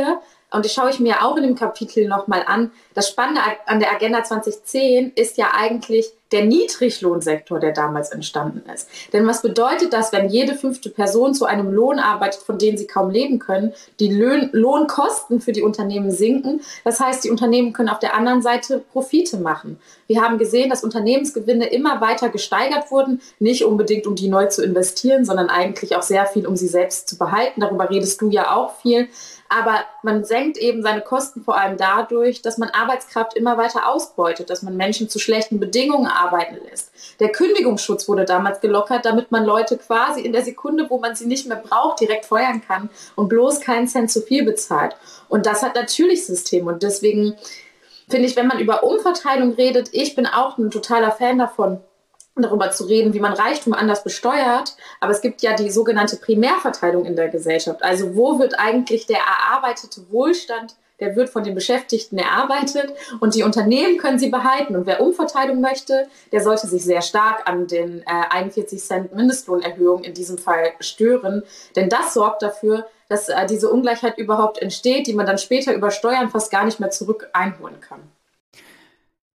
und 0.55 0.65
das 0.65 0.73
schaue 0.73 0.91
ich 0.91 1.01
mir 1.01 1.25
auch 1.25 1.37
in 1.37 1.43
dem 1.43 1.57
Kapitel 1.57 2.07
nochmal 2.07 2.45
an. 2.47 2.71
Das 2.95 3.09
Spannende 3.09 3.41
an 3.67 3.81
der 3.81 3.93
Agenda 3.93 4.23
2010 4.23 5.13
ist 5.17 5.37
ja 5.37 5.49
eigentlich 5.55 6.13
der 6.33 6.45
Niedriglohnsektor, 6.45 7.61
der 7.61 7.73
damals 7.73 8.11
entstanden 8.11 8.69
ist. 8.69 8.89
Denn 9.13 9.25
was 9.27 9.43
bedeutet 9.43 9.93
das, 9.93 10.13
wenn 10.13 10.29
jede 10.29 10.55
fünfte 10.55 10.91
Person 10.91 11.33
zu 11.33 11.45
einem 11.45 11.71
Lohn 11.71 12.01
arbeitet, 12.01 12.43
von 12.43 12.59
dem 12.59 12.77
sie 12.77 12.89
kaum 12.89 13.11
leben 13.11 13.39
können, 13.39 13.73
die 14.01 14.13
Lohn 14.13 14.49
Lohnkosten 14.53 15.41
für 15.41 15.53
die 15.53 15.63
Unternehmen 15.63 16.11
sinken? 16.11 16.61
Das 16.83 16.99
heißt, 16.99 17.25
die 17.25 17.31
Unternehmen 17.31 17.73
können 17.73 17.89
auf 17.89 18.01
der 18.01 18.15
anderen 18.15 18.43
Seite 18.43 18.79
Profite 18.93 19.37
machen. 19.37 19.79
Wir 20.09 20.23
haben 20.23 20.39
gesehen, 20.39 20.71
dass 20.71 20.83
Unternehmensgewinne 20.83 21.67
immer 21.67 22.01
weiter 22.01 22.31
gesteigert 22.31 22.91
wurden, 22.91 23.21
nicht 23.39 23.65
unbedingt 23.65 24.07
um 24.07 24.17
die 24.17 24.29
neu 24.29 24.47
zu 24.47 24.65
investieren, 24.65 25.25
sondern 25.25 25.51
eigentlich 25.51 25.95
auch 25.95 26.03
sehr 26.03 26.27
viel, 26.27 26.47
um 26.47 26.57
sie 26.57 26.69
selbst 26.69 27.09
zu 27.09 27.17
behalten. 27.17 27.61
Darüber 27.61 27.91
redest 27.91 28.21
du 28.21 28.29
ja 28.29 28.57
auch 28.57 28.75
viel. 28.81 29.09
Aber 29.57 29.85
man 30.03 30.25
senkt 30.25 30.57
eben 30.57 30.83
seine 30.83 31.01
Kosten 31.01 31.45
vor 31.45 31.57
allem 31.57 31.77
dadurch, 31.77 32.43
dass 32.43 32.59
man 32.59 32.71
Arbeitskraft 32.71 33.35
immer 33.35 33.57
weiter 33.57 33.89
ausbeutet, 33.89 34.51
dass 34.51 34.63
man 34.63 34.77
Menschen 34.77 35.09
zu 35.09 35.21
schlechten 35.21 35.61
Bedingungen 35.61 36.09
arbeiten 36.09 36.57
lässt. 36.69 36.91
Der 37.21 37.31
Kündigungsschutz 37.31 38.09
wurde 38.09 38.25
damals 38.25 38.61
gelockert, 38.61 39.05
damit 39.05 39.31
man 39.31 39.45
Leute 39.45 39.79
quasi 39.79 40.23
in 40.23 40.33
der 40.33 40.43
Sekunde, 40.43 40.91
wo 40.91 40.99
man 40.99 41.15
sie 41.15 41.27
nicht 41.27 41.47
mehr 41.47 41.63
braucht, 41.65 42.01
direkt 42.01 42.25
feuern 42.25 42.63
kann 42.67 42.91
und 43.15 43.29
bloß 43.29 43.61
keinen 43.61 43.87
Cent 43.87 44.11
zu 44.11 44.23
viel 44.23 44.45
bezahlt. 44.45 44.97
Und 45.29 45.47
das 45.47 45.63
hat 45.63 45.77
natürlich 45.77 46.27
System. 46.27 46.67
Und 46.67 46.83
deswegen 46.83 47.37
finde 48.09 48.27
ich, 48.27 48.35
wenn 48.35 48.49
man 48.49 48.59
über 48.59 48.83
Umverteilung 48.83 49.53
redet, 49.53 49.91
ich 49.93 50.17
bin 50.17 50.27
auch 50.27 50.59
ein 50.59 50.73
totaler 50.73 51.13
Fan 51.13 51.39
davon, 51.39 51.81
darüber 52.43 52.71
zu 52.71 52.85
reden, 52.85 53.15
wie 53.15 53.21
man 53.21 53.33
Reichtum 53.33 53.73
anders 53.73 54.03
besteuert. 54.03 54.77
Aber 55.01 55.13
es 55.13 55.21
gibt 55.21 55.43
ja 55.43 55.55
die 55.55 55.71
sogenannte 55.71 56.17
Primärverteilung 56.17 57.05
in 57.05 57.17
der 57.17 57.29
Gesellschaft. 57.29 57.83
Also 57.83 58.17
wo 58.17 58.39
wird 58.39 58.59
eigentlich 58.59 59.07
der 59.07 59.19
erarbeitete 59.19 60.11
Wohlstand, 60.11 60.75
der 61.01 61.17
wird 61.17 61.29
von 61.29 61.43
den 61.43 61.55
Beschäftigten 61.55 62.19
erarbeitet 62.19 62.93
und 63.21 63.35
die 63.35 63.43
Unternehmen 63.43 63.99
können 63.99 64.19
sie 64.19 64.31
behalten. 64.31 64.77
Und 64.77 64.87
wer 64.87 65.01
Umverteilung 65.01 65.61
möchte, 65.61 66.09
der 66.33 66.41
sollte 66.41 66.67
sich 66.67 66.85
sehr 66.85 67.03
stark 67.03 67.49
an 67.49 67.67
den 67.67 68.03
äh, 68.03 68.27
41 68.31 68.81
Cent 68.83 69.15
Mindestlohnerhöhung 69.15 70.05
in 70.05 70.15
diesem 70.15 70.39
Fall 70.39 70.73
stören. 70.81 71.43
Denn 71.75 71.89
das 71.89 72.15
sorgt 72.15 72.43
dafür, 72.43 72.87
dass 73.09 73.29
äh, 73.29 73.47
diese 73.47 73.71
Ungleichheit 73.71 74.19
überhaupt 74.19 74.59
entsteht, 74.59 75.07
die 75.07 75.15
man 75.15 75.27
dann 75.27 75.39
später 75.39 75.75
über 75.75 75.91
Steuern 75.91 76.31
fast 76.31 76.51
gar 76.51 76.65
nicht 76.65 76.81
mehr 76.81 76.91
zurück 76.91 77.29
einholen 77.33 77.81
kann. 77.81 78.01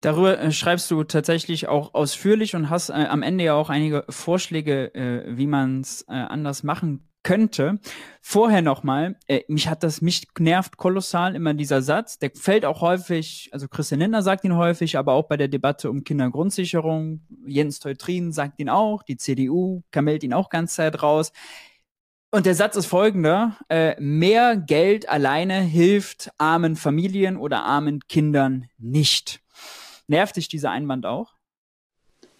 Darüber 0.01 0.39
äh, 0.39 0.51
schreibst 0.51 0.89
du 0.91 1.03
tatsächlich 1.03 1.67
auch 1.67 1.93
ausführlich 1.93 2.55
und 2.55 2.69
hast 2.69 2.89
äh, 2.89 2.93
am 2.93 3.21
Ende 3.21 3.43
ja 3.43 3.53
auch 3.53 3.69
einige 3.69 4.05
Vorschläge, 4.09 4.93
äh, 4.95 5.37
wie 5.37 5.47
man 5.47 5.81
es 5.81 6.03
äh, 6.07 6.13
anders 6.13 6.63
machen 6.63 7.09
könnte. 7.23 7.79
Vorher 8.21 8.61
nochmal, 8.61 9.17
äh, 9.27 9.41
mich 9.49 9.67
hat 9.67 9.83
das, 9.83 10.01
mich 10.01 10.27
nervt 10.37 10.77
kolossal 10.77 11.35
immer 11.35 11.53
dieser 11.53 11.81
Satz. 11.81 12.17
Der 12.17 12.31
fällt 12.33 12.65
auch 12.65 12.81
häufig, 12.81 13.49
also 13.51 13.67
Christian 13.67 13.99
Lindner 13.99 14.21
sagt 14.21 14.45
ihn 14.45 14.55
häufig, 14.55 14.97
aber 14.97 15.13
auch 15.13 15.27
bei 15.27 15.35
der 15.35 15.49
Debatte 15.49 15.89
um 15.89 16.03
Kindergrundsicherung. 16.03 17.21
Jens 17.45 17.79
Teutrin 17.79 18.31
sagt 18.31 18.59
ihn 18.59 18.69
auch, 18.69 19.03
die 19.03 19.17
CDU 19.17 19.83
kamelt 19.91 20.23
ihn 20.23 20.33
auch 20.33 20.49
ganz 20.49 20.75
Zeit 20.75 21.03
raus. 21.03 21.33
Und 22.31 22.45
der 22.45 22.55
Satz 22.55 22.75
ist 22.75 22.85
folgender: 22.85 23.57
äh, 23.69 23.99
Mehr 23.99 24.55
Geld 24.55 25.09
alleine 25.09 25.61
hilft 25.61 26.29
armen 26.37 26.75
Familien 26.75 27.37
oder 27.37 27.65
armen 27.65 28.01
Kindern 28.07 28.69
nicht. 28.77 29.41
Nervt 30.09 30.35
dich 30.37 30.47
dieser 30.47 30.71
Einwand 30.71 31.05
auch? 31.05 31.33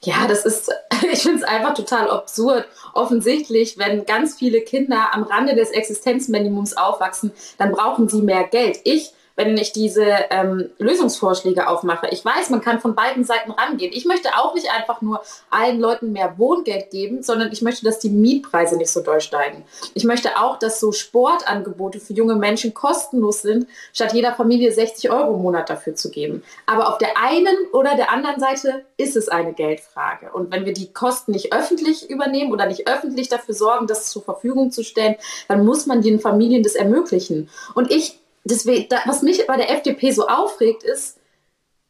Ja, 0.02 0.28
das 0.28 0.44
ist, 0.44 0.72
ich 1.12 1.22
finde 1.22 1.38
es 1.38 1.44
einfach 1.44 1.76
total 1.76 2.10
absurd. 2.10 2.66
Offensichtlich, 2.94 3.78
wenn 3.78 4.06
ganz 4.06 4.36
viele 4.36 4.62
Kinder 4.62 5.14
am 5.14 5.24
Rande 5.24 5.56
des 5.56 5.70
Existenzminimums 5.70 6.76
aufwachsen, 6.76 7.32
dann 7.60 7.72
brauchen 7.72 8.10
sie 8.10 8.24
mehr 8.24 8.46
Geld. 8.46 8.80
Ich 8.86 9.14
wenn 9.40 9.56
ich 9.56 9.72
diese 9.72 10.06
ähm, 10.32 10.70
Lösungsvorschläge 10.80 11.70
aufmache. 11.70 12.10
Ich 12.12 12.26
weiß, 12.26 12.50
man 12.50 12.60
kann 12.60 12.82
von 12.82 12.94
beiden 12.94 13.24
Seiten 13.24 13.52
rangehen. 13.52 13.94
Ich 13.94 14.04
möchte 14.04 14.38
auch 14.38 14.54
nicht 14.54 14.70
einfach 14.70 15.02
nur 15.02 15.22
allen 15.50 15.80
Leuten 15.80 16.12
mehr 16.12 16.38
Wohngeld 16.38 16.90
geben, 16.92 17.24
sondern 17.24 17.50
ich 17.54 17.62
möchte, 17.62 17.86
dass 17.86 18.00
die 18.00 18.10
Mietpreise 18.10 18.76
nicht 18.76 18.92
so 18.92 19.00
doll 19.00 19.22
steigen. 19.22 19.64
Ich 19.94 20.04
möchte 20.04 20.36
auch, 20.38 20.60
dass 20.60 20.82
so 20.82 20.92
Sportangebote 20.92 22.02
für 22.02 22.12
junge 22.12 22.36
Menschen 22.36 22.74
kostenlos 22.74 23.42
sind, 23.42 23.66
statt 23.94 24.12
jeder 24.12 24.34
Familie 24.34 24.74
60 24.74 25.10
Euro 25.10 25.36
im 25.36 25.42
Monat 25.42 25.70
dafür 25.70 25.96
zu 25.96 26.12
geben. 26.12 26.44
Aber 26.66 26.90
auf 26.90 26.98
der 26.98 27.18
einen 27.18 27.56
oder 27.72 27.96
der 27.96 28.12
anderen 28.12 28.42
Seite 28.42 28.84
ist 28.98 29.16
es 29.16 29.30
eine 29.30 29.54
Geldfrage. 29.54 30.32
Und 30.34 30.52
wenn 30.52 30.66
wir 30.66 30.74
die 30.74 30.92
Kosten 30.92 31.32
nicht 31.32 31.54
öffentlich 31.54 32.10
übernehmen 32.10 32.52
oder 32.52 32.66
nicht 32.66 32.90
öffentlich 32.90 33.30
dafür 33.30 33.56
sorgen, 33.56 33.88
das 33.88 34.10
zur 34.12 34.22
Verfügung 34.22 34.72
zu 34.72 34.84
stellen, 34.84 35.16
dann 35.48 35.66
muss 35.66 35.86
man 35.86 36.02
den 36.02 36.20
Familien 36.20 36.62
das 36.62 36.76
ermöglichen. 36.76 37.50
Und 37.74 37.90
ich, 37.90 38.20
deswegen, 38.50 38.88
was 39.06 39.22
mich 39.22 39.46
bei 39.48 39.58
der 39.58 39.72
FDP 39.72 40.12
so 40.12 40.28
aufregt, 40.28 40.84
ist, 40.84 41.20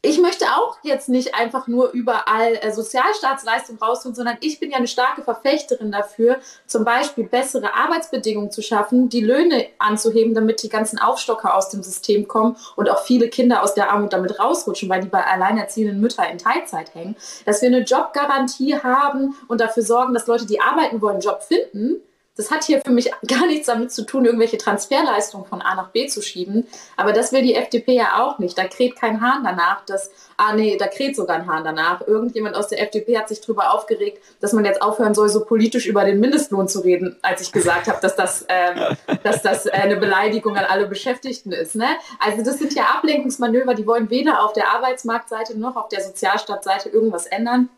ich 0.02 0.18
möchte 0.22 0.46
auch 0.46 0.78
jetzt 0.82 1.10
nicht 1.10 1.36
einfach 1.36 1.68
nur 1.68 1.92
überall 1.92 2.56
äh, 2.62 2.72
Sozialstaatsleistungen 2.72 3.82
rausholen, 3.82 4.16
sondern 4.16 4.38
ich 4.40 4.58
bin 4.58 4.72
ja 4.72 4.78
eine 4.78 4.88
starke 4.88 5.24
Verfechterin 5.24 5.92
dafür, 5.92 6.40
zum 6.68 6.86
Beispiel 6.86 7.26
bessere 7.26 7.74
Arbeitsbedingungen 7.74 8.50
zu 8.50 8.62
schaffen, 8.62 9.10
die 9.10 9.20
Löhne 9.20 9.66
anzuheben, 9.78 10.34
damit 10.34 10.64
die 10.64 10.70
ganzen 10.70 11.00
Aufstocker 11.00 11.54
aus 11.54 11.68
dem 11.68 11.84
System 11.84 12.30
kommen 12.30 12.56
und 12.78 12.90
auch 12.90 13.04
viele 13.04 13.28
Kinder 13.28 13.62
aus 13.62 13.74
der 13.74 13.92
Armut 13.92 14.14
damit 14.14 14.40
rausrutschen, 14.40 14.88
weil 14.88 15.02
die 15.02 15.10
bei 15.10 15.26
alleinerziehenden 15.26 16.00
Müttern 16.00 16.32
in 16.32 16.38
Teilzeit 16.38 16.96
hängen. 16.96 17.18
Dass 17.46 17.62
wir 17.62 17.68
eine 17.68 17.82
Jobgarantie 17.82 18.78
haben 18.82 19.36
und 19.50 19.60
dafür 19.60 19.84
sorgen, 19.84 20.14
dass 20.14 20.28
Leute, 20.28 20.46
die 20.46 20.62
arbeiten 20.62 21.02
wollen, 21.02 21.16
einen 21.16 21.24
Job 21.24 21.44
finden 21.44 22.02
das 22.36 22.52
hat 22.52 22.64
hier 22.64 22.82
für 22.82 22.92
mich 22.92 23.12
gar 23.28 23.46
nichts 23.48 23.68
damit 23.68 23.92
zu 23.92 24.06
tun, 24.06 24.26
irgendwelche 24.26 24.58
Transferleistungen 24.58 25.46
von 25.46 25.62
A 25.62 25.76
nach 25.76 25.90
B 25.90 26.08
zu 26.08 26.22
schieben. 26.22 26.68
Aber 26.96 27.12
das 27.12 27.34
will 27.34 27.42
die 27.42 27.56
FDP 27.56 27.94
ja 27.94 28.24
auch 28.24 28.40
nicht. 28.40 28.58
Da 28.58 28.66
kräht 28.66 28.96
kein 28.96 29.20
Hahn 29.22 29.44
danach, 29.44 29.86
dass, 29.86 30.10
ah 30.38 30.54
nee, 30.54 30.78
da 30.78 30.88
kräht 30.88 31.16
sogar 31.16 31.36
ein 31.36 31.48
Hahn 31.48 31.64
danach. 31.64 32.08
Irgendjemand 32.08 32.56
aus 32.56 32.70
der 32.70 32.82
FDP 32.82 33.18
hat 33.18 33.28
sich 33.28 33.42
darüber 33.42 33.74
aufgeregt, 33.74 34.24
dass 34.40 34.54
man 34.54 34.64
jetzt 34.64 34.82
aufhören 34.82 35.14
soll, 35.14 35.30
so 35.30 35.44
politisch 35.44 35.86
über 35.86 36.06
den 36.06 36.20
Mindestlohn 36.20 36.68
zu 36.68 36.80
reden, 36.80 37.18
als 37.22 37.42
ich 37.42 37.52
gesagt 37.52 37.88
habe, 37.88 38.00
dass 38.02 38.16
das, 38.16 38.46
ähm, 38.48 38.96
dass 39.24 39.42
das 39.42 39.66
äh, 39.66 39.72
eine 39.72 39.98
Beleidigung 39.98 40.56
an 40.56 40.66
alle 40.66 40.88
Beschäftigten 40.88 41.52
ist. 41.52 41.76
Ne? 41.76 41.88
Also 42.20 42.44
das 42.44 42.58
sind 42.58 42.74
ja 42.74 42.84
Ablenkungsmanöver, 42.96 43.74
die 43.74 43.86
wollen 43.86 44.10
weder 44.10 44.44
auf 44.44 44.54
der 44.54 44.70
Arbeitsmarktseite 44.70 45.60
noch 45.60 45.76
auf 45.76 45.90
der 45.90 46.02
Sozialstaatsseite 46.02 46.90
irgendwas 46.90 47.26
ändern, 47.26 47.70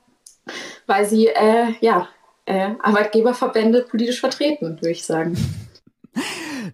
weil 0.86 1.05
sie 1.05 1.27
äh, 1.27 1.74
ja 1.79 2.08
äh, 2.51 2.75
Arbeitgeberverbände 2.81 3.84
politisch 3.84 4.20
vertreten, 4.20 4.77
würde 4.81 4.91
ich 4.91 5.05
sagen. 5.05 5.38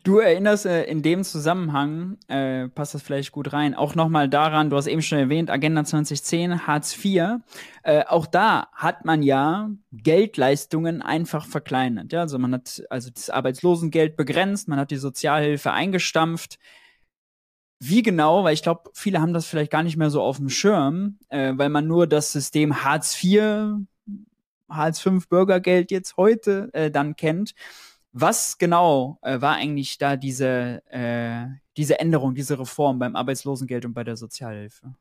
Du 0.04 0.18
erinnerst 0.18 0.66
äh, 0.66 0.84
in 0.86 1.04
dem 1.04 1.24
Zusammenhang, 1.24 2.18
äh, 2.28 2.68
passt 2.70 2.96
das 2.96 3.04
vielleicht 3.04 3.32
gut 3.32 3.54
rein, 3.54 3.76
auch 3.76 3.94
nochmal 3.94 4.28
daran, 4.28 4.72
du 4.72 4.76
hast 4.76 4.88
eben 4.88 5.04
schon 5.04 5.20
erwähnt, 5.20 5.52
Agenda 5.52 5.84
2010, 5.84 6.66
Hartz 6.66 6.98
IV. 6.98 7.40
Äh, 7.84 8.04
auch 8.06 8.26
da 8.26 8.68
hat 8.74 9.06
man 9.06 9.22
ja 9.22 9.70
Geldleistungen 9.92 11.04
einfach 11.04 11.46
verkleinert. 11.46 12.12
Ja? 12.12 12.22
Also 12.22 12.40
man 12.40 12.56
hat 12.56 12.84
also 12.90 13.12
das 13.12 13.30
Arbeitslosengeld 13.30 14.18
begrenzt, 14.18 14.68
man 14.68 14.80
hat 14.80 14.90
die 14.90 14.98
Sozialhilfe 14.98 15.72
eingestampft. 15.72 16.58
Wie 17.80 18.02
genau, 18.02 18.44
weil 18.44 18.56
ich 18.56 18.64
glaube, 18.64 18.90
viele 18.96 19.22
haben 19.22 19.34
das 19.34 19.46
vielleicht 19.46 19.72
gar 19.72 19.84
nicht 19.84 19.98
mehr 19.98 20.10
so 20.10 20.24
auf 20.24 20.38
dem 20.38 20.50
Schirm, 20.50 21.20
äh, 21.30 21.54
weil 21.56 21.70
man 21.70 21.86
nur 21.86 22.08
das 22.08 22.32
System 22.32 22.84
Hartz 22.84 23.24
IV 23.24 23.78
Hartz-V-Bürgergeld 24.70 25.92
jetzt 25.92 26.18
heute 26.18 26.70
äh, 26.74 26.92
dann 26.92 27.16
kennt. 27.16 27.54
Was 28.14 28.58
genau 28.58 29.20
äh, 29.22 29.42
war 29.42 29.56
eigentlich 29.56 29.98
da 29.98 30.16
diese, 30.16 30.82
äh, 30.90 31.46
diese 31.76 32.00
Änderung, 32.00 32.34
diese 32.36 32.58
Reform 32.60 33.00
beim 33.00 33.16
Arbeitslosengeld 33.16 33.86
und 33.86 33.94
bei 33.94 34.04
der 34.04 34.18
Sozialhilfe? 34.18 34.94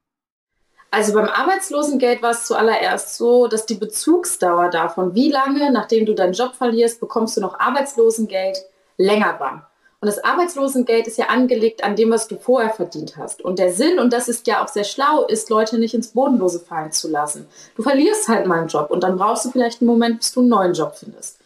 Also 0.90 1.12
beim 1.12 1.28
Arbeitslosengeld 1.28 2.23
war 2.23 2.30
es 2.30 2.44
zuallererst 2.44 3.16
so, 3.16 3.49
dass 3.49 3.66
die 3.66 3.75
Bezugsdauer 3.75 4.70
davon, 4.70 5.14
wie 5.14 5.30
lange, 5.30 5.70
nachdem 5.73 6.06
du 6.06 6.14
deinen 6.14 6.32
Job 6.32 6.54
verlierst, 6.54 7.00
bekommst 7.00 7.37
du 7.37 7.40
noch 7.40 7.58
Arbeitslosengeld, 7.58 8.58
länger 8.96 9.38
war. 9.40 9.70
Und 10.00 10.09
das 10.09 10.23
Arbeitslosengeld 10.23 11.07
ist 11.07 11.17
ja 11.17 11.26
angelegt 11.26 11.83
an 11.83 11.97
dem, 11.97 12.11
was 12.11 12.29
du 12.29 12.37
vorher 12.37 12.71
verdient 12.71 13.17
hast. 13.17 13.43
Und 13.43 13.59
der 13.59 13.73
Sinn, 13.73 13.99
und 13.99 14.12
das 14.12 14.29
ist 14.29 14.47
ja 14.47 14.62
auch 14.62 14.69
sehr 14.69 14.85
schlau, 14.85 15.25
ist, 15.25 15.49
Leute 15.49 15.79
nicht 15.79 15.95
ins 15.95 16.09
Bodenlose 16.09 16.61
fallen 16.61 16.93
zu 16.93 17.09
lassen. 17.09 17.47
Du 17.76 17.83
verlierst 17.83 18.29
halt 18.29 18.47
mal 18.47 18.59
einen 18.59 18.69
Job 18.69 18.91
und 18.91 19.03
dann 19.03 19.17
brauchst 19.17 19.47
du 19.47 19.50
vielleicht 19.50 19.81
einen 19.81 19.88
Moment, 19.88 20.19
bis 20.19 20.33
du 20.33 20.41
einen 20.41 20.50
neuen 20.50 20.75
Job 20.75 20.97
findest. 20.97 21.38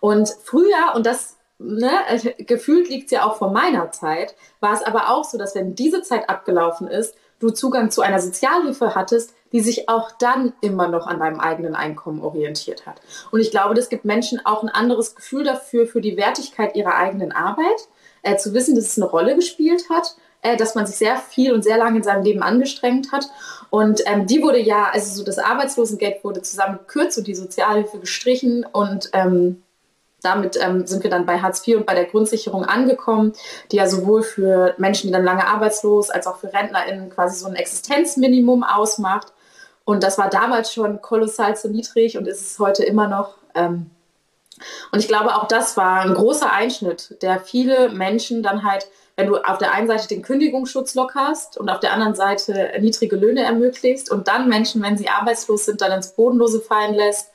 Und 0.00 0.34
früher, 0.42 0.94
und 0.94 1.04
das 1.04 1.36
ne, 1.58 1.90
gefühlt 2.38 2.88
liegt 2.88 3.06
es 3.06 3.10
ja 3.10 3.26
auch 3.26 3.36
vor 3.36 3.50
meiner 3.50 3.92
Zeit, 3.92 4.34
war 4.60 4.72
es 4.72 4.82
aber 4.82 5.10
auch 5.10 5.24
so, 5.24 5.36
dass 5.36 5.54
wenn 5.54 5.74
diese 5.74 6.02
Zeit 6.02 6.28
abgelaufen 6.30 6.88
ist, 6.88 7.14
du 7.40 7.50
Zugang 7.50 7.90
zu 7.90 8.00
einer 8.00 8.20
Sozialhilfe 8.20 8.94
hattest, 8.94 9.34
die 9.52 9.60
sich 9.60 9.88
auch 9.88 10.10
dann 10.18 10.52
immer 10.60 10.88
noch 10.88 11.06
an 11.06 11.20
deinem 11.20 11.40
eigenen 11.40 11.74
Einkommen 11.74 12.20
orientiert 12.20 12.86
hat. 12.86 13.00
Und 13.30 13.40
ich 13.40 13.50
glaube, 13.50 13.74
das 13.74 13.88
gibt 13.88 14.04
Menschen 14.04 14.44
auch 14.44 14.62
ein 14.62 14.68
anderes 14.68 15.14
Gefühl 15.14 15.44
dafür, 15.44 15.86
für 15.86 16.00
die 16.00 16.16
Wertigkeit 16.16 16.74
ihrer 16.74 16.96
eigenen 16.96 17.32
Arbeit 17.32 17.88
äh, 18.22 18.36
zu 18.36 18.54
wissen, 18.54 18.74
dass 18.74 18.86
es 18.86 18.98
eine 18.98 19.10
Rolle 19.10 19.34
gespielt 19.34 19.84
hat, 19.90 20.16
äh, 20.42 20.56
dass 20.56 20.74
man 20.74 20.86
sich 20.86 20.96
sehr 20.96 21.16
viel 21.16 21.52
und 21.52 21.62
sehr 21.62 21.78
lange 21.78 21.98
in 21.98 22.02
seinem 22.02 22.24
Leben 22.24 22.42
angestrengt 22.42 23.12
hat. 23.12 23.26
Und 23.70 24.02
ähm, 24.06 24.26
die 24.26 24.42
wurde 24.42 24.60
ja, 24.60 24.90
also 24.92 25.14
so 25.14 25.24
das 25.24 25.38
Arbeitslosengeld 25.38 26.24
wurde 26.24 26.42
zusammen 26.42 26.78
gekürzt 26.78 27.18
und 27.18 27.26
die 27.26 27.34
Sozialhilfe 27.34 27.98
gestrichen 27.98 28.64
und 28.64 29.10
ähm, 29.12 29.62
damit 30.22 30.58
ähm, 30.60 30.86
sind 30.86 31.04
wir 31.04 31.10
dann 31.10 31.26
bei 31.26 31.40
Hartz 31.40 31.66
IV 31.66 31.76
und 31.76 31.86
bei 31.86 31.94
der 31.94 32.06
Grundsicherung 32.06 32.64
angekommen, 32.64 33.34
die 33.70 33.76
ja 33.76 33.86
sowohl 33.86 34.22
für 34.22 34.74
Menschen, 34.78 35.06
die 35.06 35.12
dann 35.12 35.24
lange 35.24 35.46
arbeitslos, 35.46 36.10
als 36.10 36.26
auch 36.26 36.38
für 36.38 36.52
RentnerInnen 36.52 37.10
quasi 37.10 37.38
so 37.38 37.46
ein 37.46 37.54
Existenzminimum 37.54 38.64
ausmacht. 38.64 39.32
Und 39.84 40.02
das 40.02 40.18
war 40.18 40.28
damals 40.28 40.72
schon 40.72 41.00
kolossal 41.00 41.56
zu 41.56 41.70
niedrig 41.70 42.18
und 42.18 42.26
ist 42.26 42.40
es 42.40 42.58
heute 42.58 42.84
immer 42.84 43.06
noch. 43.06 43.36
Ähm, 43.54 43.90
und 44.92 44.98
ich 44.98 45.08
glaube, 45.08 45.34
auch 45.36 45.46
das 45.46 45.76
war 45.76 46.00
ein 46.00 46.14
großer 46.14 46.52
Einschnitt, 46.52 47.16
der 47.22 47.40
viele 47.40 47.90
Menschen 47.90 48.42
dann 48.42 48.64
halt, 48.64 48.86
wenn 49.16 49.26
du 49.26 49.36
auf 49.36 49.58
der 49.58 49.72
einen 49.72 49.88
Seite 49.88 50.08
den 50.08 50.22
Kündigungsschutz 50.22 50.94
lockerst 50.94 51.58
und 51.58 51.68
auf 51.68 51.80
der 51.80 51.92
anderen 51.92 52.14
Seite 52.14 52.72
niedrige 52.80 53.16
Löhne 53.16 53.42
ermöglicht 53.42 54.10
und 54.10 54.28
dann 54.28 54.48
Menschen, 54.48 54.82
wenn 54.82 54.96
sie 54.96 55.08
arbeitslos 55.08 55.64
sind, 55.64 55.80
dann 55.80 55.92
ins 55.92 56.14
Bodenlose 56.14 56.60
fallen 56.60 56.94
lässt. 56.94 57.30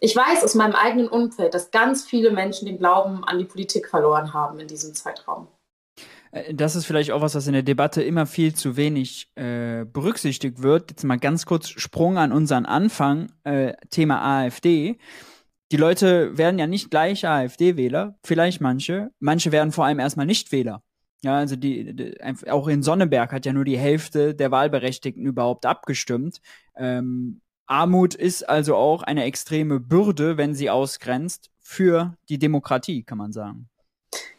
Ich 0.00 0.14
weiß 0.14 0.44
aus 0.44 0.54
meinem 0.54 0.74
eigenen 0.74 1.08
Umfeld, 1.08 1.54
dass 1.54 1.70
ganz 1.70 2.04
viele 2.04 2.30
Menschen 2.30 2.66
den 2.66 2.78
Glauben 2.78 3.24
an 3.24 3.38
die 3.38 3.44
Politik 3.44 3.88
verloren 3.88 4.32
haben 4.32 4.60
in 4.60 4.68
diesem 4.68 4.94
Zeitraum. 4.94 5.48
Äh, 6.30 6.54
das 6.54 6.76
ist 6.76 6.86
vielleicht 6.86 7.10
auch 7.10 7.20
was, 7.20 7.34
was 7.34 7.46
in 7.46 7.52
der 7.52 7.62
Debatte 7.62 8.02
immer 8.02 8.26
viel 8.26 8.54
zu 8.54 8.76
wenig 8.76 9.28
äh, 9.34 9.84
berücksichtigt 9.84 10.62
wird. 10.62 10.90
Jetzt 10.90 11.04
mal 11.04 11.18
ganz 11.18 11.46
kurz 11.46 11.68
Sprung 11.68 12.16
an 12.16 12.32
unseren 12.32 12.64
Anfang, 12.64 13.32
äh, 13.44 13.72
Thema 13.90 14.22
AfD 14.22 14.98
die 15.70 15.76
Leute 15.76 16.36
werden 16.38 16.58
ja 16.58 16.66
nicht 16.66 16.90
gleich 16.90 17.26
AfD-Wähler, 17.26 18.16
vielleicht 18.24 18.60
manche. 18.60 19.10
Manche 19.18 19.52
werden 19.52 19.72
vor 19.72 19.84
allem 19.84 19.98
erstmal 19.98 20.26
nicht 20.26 20.50
Wähler. 20.52 20.82
Ja, 21.22 21.36
also 21.36 21.56
die, 21.56 21.94
die, 21.94 22.50
auch 22.50 22.68
in 22.68 22.82
Sonneberg 22.82 23.32
hat 23.32 23.44
ja 23.44 23.52
nur 23.52 23.64
die 23.64 23.78
Hälfte 23.78 24.34
der 24.34 24.50
Wahlberechtigten 24.50 25.26
überhaupt 25.26 25.66
abgestimmt. 25.66 26.40
Ähm, 26.76 27.40
Armut 27.66 28.14
ist 28.14 28.48
also 28.48 28.76
auch 28.76 29.02
eine 29.02 29.24
extreme 29.24 29.80
Bürde, 29.80 30.36
wenn 30.36 30.54
sie 30.54 30.70
ausgrenzt, 30.70 31.50
für 31.60 32.14
die 32.30 32.38
Demokratie, 32.38 33.02
kann 33.02 33.18
man 33.18 33.32
sagen. 33.32 33.68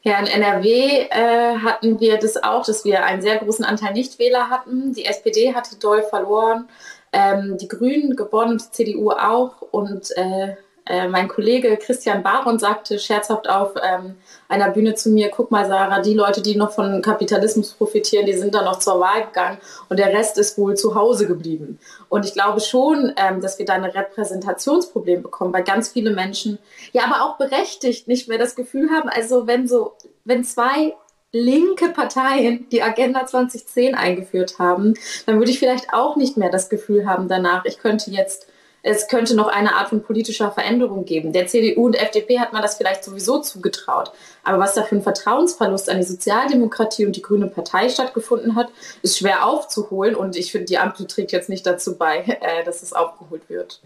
Ja, 0.01 0.17
in 0.17 0.25
NRW 0.25 1.07
äh, 1.11 1.57
hatten 1.57 1.99
wir 1.99 2.17
das 2.17 2.41
auch, 2.41 2.65
dass 2.65 2.85
wir 2.85 3.05
einen 3.05 3.21
sehr 3.21 3.37
großen 3.37 3.65
Anteil 3.65 3.93
Nichtwähler 3.93 4.49
hatten. 4.49 4.93
Die 4.93 5.05
SPD 5.05 5.53
hatte 5.53 5.75
doll 5.75 6.01
verloren, 6.01 6.69
ähm, 7.11 7.57
die 7.59 7.67
Grünen 7.67 8.15
gewonnen, 8.15 8.57
die 8.57 8.71
CDU 8.71 9.11
auch 9.11 9.61
und 9.61 10.09
äh, 10.17 10.55
äh, 10.89 11.07
mein 11.07 11.27
Kollege 11.27 11.77
Christian 11.77 12.23
Baron 12.23 12.57
sagte 12.57 12.97
scherzhaft 12.97 13.47
auf 13.47 13.73
ähm, 13.81 14.15
einer 14.47 14.71
Bühne 14.71 14.95
zu 14.95 15.11
mir, 15.11 15.29
guck 15.29 15.51
mal 15.51 15.67
Sarah, 15.67 16.01
die 16.01 16.15
Leute, 16.15 16.41
die 16.41 16.55
noch 16.55 16.71
von 16.71 17.03
Kapitalismus 17.03 17.73
profitieren, 17.73 18.25
die 18.25 18.33
sind 18.33 18.55
dann 18.55 18.65
noch 18.65 18.79
zur 18.79 18.99
Wahl 18.99 19.25
gegangen 19.27 19.59
und 19.87 19.99
der 19.99 20.07
Rest 20.07 20.39
ist 20.39 20.57
wohl 20.57 20.75
zu 20.75 20.95
Hause 20.95 21.27
geblieben. 21.27 21.79
Und 22.09 22.25
ich 22.25 22.33
glaube 22.33 22.59
schon, 22.59 23.13
ähm, 23.17 23.39
dass 23.39 23.59
wir 23.59 23.65
da 23.67 23.73
ein 23.73 23.85
Repräsentationsproblem 23.85 25.21
bekommen, 25.21 25.53
weil 25.53 25.63
ganz 25.63 25.89
viele 25.89 26.09
Menschen, 26.09 26.57
ja 26.91 27.03
aber 27.03 27.23
auch 27.23 27.37
berechtigt, 27.37 28.07
nicht 28.07 28.27
mehr 28.27 28.39
das 28.39 28.55
Gefühl 28.55 28.89
haben, 28.89 29.09
also 29.09 29.45
wenn 29.45 29.67
so, 29.67 29.93
wenn 30.25 30.43
zwei 30.43 30.95
linke 31.31 31.89
Parteien 31.89 32.67
die 32.71 32.81
Agenda 32.81 33.27
2010 33.27 33.93
eingeführt 33.93 34.57
haben, 34.57 34.95
dann 35.27 35.37
würde 35.37 35.51
ich 35.51 35.59
vielleicht 35.59 35.93
auch 35.93 36.15
nicht 36.15 36.37
mehr 36.37 36.49
das 36.49 36.69
Gefühl 36.69 37.07
haben 37.07 37.27
danach, 37.27 37.65
ich 37.65 37.77
könnte 37.77 38.09
jetzt 38.09 38.47
es 38.81 39.07
könnte 39.07 39.35
noch 39.35 39.47
eine 39.47 39.75
Art 39.75 39.89
von 39.89 40.03
politischer 40.03 40.51
Veränderung 40.51 41.05
geben. 41.05 41.33
Der 41.33 41.47
CDU 41.47 41.85
und 41.85 41.95
FDP 41.95 42.39
hat 42.39 42.53
man 42.53 42.61
das 42.61 42.77
vielleicht 42.77 43.03
sowieso 43.03 43.39
zugetraut. 43.41 44.11
Aber 44.43 44.59
was 44.59 44.73
da 44.73 44.83
für 44.83 44.95
ein 44.95 45.01
Vertrauensverlust 45.01 45.89
an 45.89 45.97
die 45.97 46.03
Sozialdemokratie 46.03 47.05
und 47.05 47.15
die 47.15 47.21
Grüne 47.21 47.47
Partei 47.47 47.89
stattgefunden 47.89 48.55
hat, 48.55 48.69
ist 49.01 49.17
schwer 49.17 49.45
aufzuholen. 49.45 50.15
Und 50.15 50.35
ich 50.35 50.51
finde, 50.51 50.65
die 50.65 50.77
Ampel 50.77 51.07
trägt 51.07 51.31
jetzt 51.31 51.49
nicht 51.49 51.65
dazu 51.65 51.97
bei, 51.97 52.19
äh, 52.41 52.63
dass 52.63 52.83
es 52.83 52.93
aufgeholt 52.93 53.49
wird. 53.49 53.81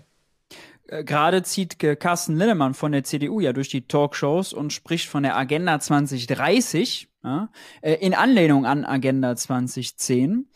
Äh, 0.87 1.03
gerade 1.03 1.43
zieht 1.43 1.79
Carsten 1.99 2.37
Linnemann 2.37 2.73
von 2.73 2.91
der 2.91 3.03
CDU 3.03 3.39
ja 3.39 3.53
durch 3.53 3.69
die 3.69 3.87
Talkshows 3.87 4.53
und 4.53 4.73
spricht 4.73 5.09
von 5.09 5.23
der 5.23 5.37
Agenda 5.37 5.79
2030 5.79 7.09
ja, 7.23 7.49
äh, 7.81 7.93
in 7.95 8.13
Anlehnung 8.13 8.65
an 8.65 8.85
Agenda 8.85 9.35
2010 9.35 10.47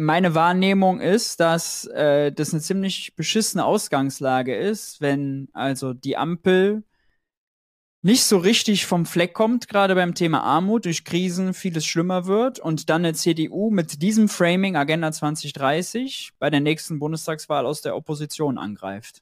meine 0.00 0.34
Wahrnehmung 0.34 1.00
ist, 1.00 1.40
dass 1.40 1.84
äh, 1.86 2.32
das 2.32 2.52
eine 2.52 2.62
ziemlich 2.62 3.14
beschissene 3.16 3.64
Ausgangslage 3.64 4.56
ist, 4.56 5.00
wenn 5.02 5.48
also 5.52 5.92
die 5.92 6.16
Ampel 6.16 6.84
nicht 8.02 8.24
so 8.24 8.38
richtig 8.38 8.86
vom 8.86 9.04
Fleck 9.04 9.34
kommt, 9.34 9.68
gerade 9.68 9.94
beim 9.94 10.14
Thema 10.14 10.42
Armut, 10.42 10.86
durch 10.86 11.04
Krisen 11.04 11.52
vieles 11.52 11.84
schlimmer 11.84 12.24
wird 12.24 12.58
und 12.58 12.88
dann 12.88 13.04
eine 13.04 13.12
CDU 13.12 13.70
mit 13.70 14.00
diesem 14.00 14.30
Framing 14.30 14.74
Agenda 14.74 15.12
2030 15.12 16.30
bei 16.38 16.48
der 16.48 16.60
nächsten 16.60 16.98
Bundestagswahl 16.98 17.66
aus 17.66 17.82
der 17.82 17.94
Opposition 17.94 18.56
angreift. 18.56 19.20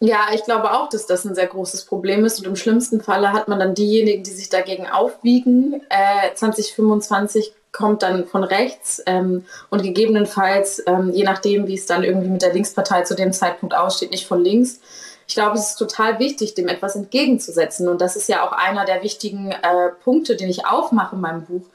Ja, 0.00 0.28
ich 0.32 0.44
glaube 0.44 0.72
auch, 0.72 0.88
dass 0.88 1.06
das 1.06 1.26
ein 1.26 1.34
sehr 1.34 1.48
großes 1.48 1.84
Problem 1.84 2.24
ist 2.24 2.38
und 2.38 2.46
im 2.46 2.56
schlimmsten 2.56 3.02
Falle 3.02 3.32
hat 3.32 3.48
man 3.48 3.58
dann 3.58 3.74
diejenigen, 3.74 4.22
die 4.22 4.30
sich 4.30 4.48
dagegen 4.48 4.86
aufwiegen. 4.86 5.82
Äh, 5.90 6.34
2025 6.34 7.52
kommt 7.72 8.02
dann 8.02 8.26
von 8.26 8.44
rechts 8.44 9.02
ähm, 9.06 9.44
und 9.70 9.82
gegebenenfalls, 9.82 10.82
ähm, 10.86 11.10
je 11.12 11.24
nachdem, 11.24 11.66
wie 11.66 11.74
es 11.74 11.86
dann 11.86 12.04
irgendwie 12.04 12.28
mit 12.28 12.42
der 12.42 12.52
Linkspartei 12.52 13.02
zu 13.02 13.14
dem 13.14 13.32
Zeitpunkt 13.32 13.74
aussteht, 13.74 14.10
nicht 14.10 14.26
von 14.26 14.42
links. 14.42 14.80
Ich 15.26 15.34
glaube, 15.34 15.56
es 15.56 15.70
ist 15.70 15.76
total 15.76 16.18
wichtig, 16.18 16.54
dem 16.54 16.68
etwas 16.68 16.96
entgegenzusetzen. 16.96 17.88
Und 17.88 18.00
das 18.00 18.16
ist 18.16 18.28
ja 18.28 18.46
auch 18.46 18.52
einer 18.52 18.86
der 18.86 19.02
wichtigen 19.02 19.52
äh, 19.52 19.90
Punkte, 20.02 20.36
den 20.36 20.48
ich 20.48 20.66
aufmache 20.66 21.16
in 21.16 21.20
meinem 21.20 21.44
Buch. 21.44 21.66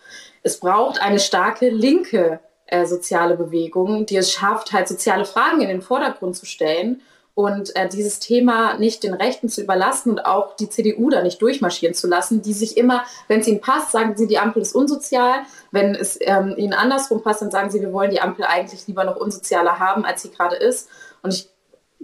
Es 0.42 0.60
braucht 0.60 1.02
eine 1.02 1.20
starke 1.20 1.70
linke 1.70 2.40
äh, 2.66 2.86
soziale 2.86 3.36
Bewegung, 3.36 4.06
die 4.08 4.18
es 4.18 4.32
schafft, 4.32 4.74
halt 4.74 4.88
soziale 4.88 5.26
Fragen 5.26 5.62
in 5.62 5.68
den 5.68 5.82
Vordergrund 5.82 6.36
zu 6.36 6.46
stellen 6.46 7.02
und 7.36 7.76
äh, 7.76 7.90
dieses 7.90 8.20
Thema 8.20 8.78
nicht 8.78 9.04
den 9.04 9.14
Rechten 9.14 9.50
zu 9.50 9.62
überlassen 9.62 10.12
und 10.12 10.26
auch 10.26 10.56
die 10.56 10.70
CDU 10.70 11.10
da 11.10 11.24
nicht 11.24 11.42
durchmarschieren 11.42 11.96
zu 11.96 12.08
lassen, 12.08 12.42
die 12.44 12.54
sich 12.54 12.78
immer, 12.78 13.04
wenn 13.28 13.40
es 13.40 13.48
ihnen 13.48 13.62
passt, 13.62 13.92
sagen 13.92 14.16
sie, 14.16 14.28
die 14.28 14.38
Ampel 14.38 14.62
ist 14.62 14.76
unsozial. 14.76 15.40
Wenn 15.72 15.96
es 15.96 16.18
ähm, 16.22 16.54
ihnen 16.58 16.74
andersrum 16.74 17.24
passt, 17.24 17.42
dann 17.42 17.50
sagen 17.50 17.72
sie, 17.72 17.82
wir 17.82 17.92
wollen 17.92 18.12
die 18.12 18.22
Ampel 18.22 18.46
eigentlich 18.46 18.86
lieber 18.88 19.04
noch 19.04 19.16
unsozialer 19.16 19.80
haben, 19.80 20.06
als 20.06 20.22
sie 20.22 20.30
gerade 20.30 20.56
ist. 20.56 20.90
Und 21.24 21.34
ich 21.34 21.50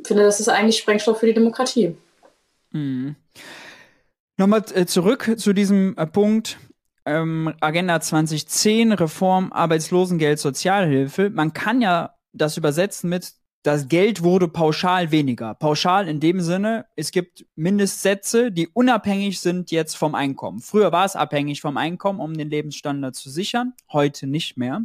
finde, 0.03 0.23
das 0.23 0.39
ist 0.39 0.49
eigentlich 0.49 0.77
Sprengstoff 0.77 1.19
für 1.19 1.27
die 1.27 1.33
Demokratie. 1.33 1.95
Mhm. 2.71 3.15
Nochmal 4.37 4.63
äh, 4.73 4.85
zurück 4.85 5.35
zu 5.37 5.53
diesem 5.53 5.95
äh, 5.97 6.07
Punkt. 6.07 6.57
Ähm, 7.05 7.53
Agenda 7.59 8.01
2010, 8.01 8.93
Reform, 8.93 9.51
Arbeitslosengeld, 9.51 10.39
Sozialhilfe. 10.39 11.29
Man 11.29 11.53
kann 11.53 11.81
ja 11.81 12.15
das 12.33 12.57
übersetzen 12.57 13.09
mit 13.09 13.33
das 13.63 13.89
Geld 13.89 14.23
wurde 14.23 14.47
pauschal 14.47 15.11
weniger. 15.11 15.53
Pauschal 15.53 16.07
in 16.07 16.19
dem 16.19 16.39
Sinne, 16.39 16.85
es 16.95 17.11
gibt 17.11 17.45
Mindestsätze, 17.55 18.51
die 18.51 18.69
unabhängig 18.69 19.41
sind 19.41 19.71
jetzt 19.71 19.97
vom 19.97 20.15
Einkommen. 20.15 20.59
Früher 20.61 20.91
war 20.91 21.05
es 21.05 21.15
abhängig 21.15 21.59
vom 21.59 21.75
Einkommen, 21.75 22.21
um 22.21 22.37
den 22.37 22.49
Lebensstandard 22.49 23.15
zu 23.15 23.29
sichern, 23.29 23.73
heute 23.91 24.27
nicht 24.27 24.55
mehr. 24.55 24.81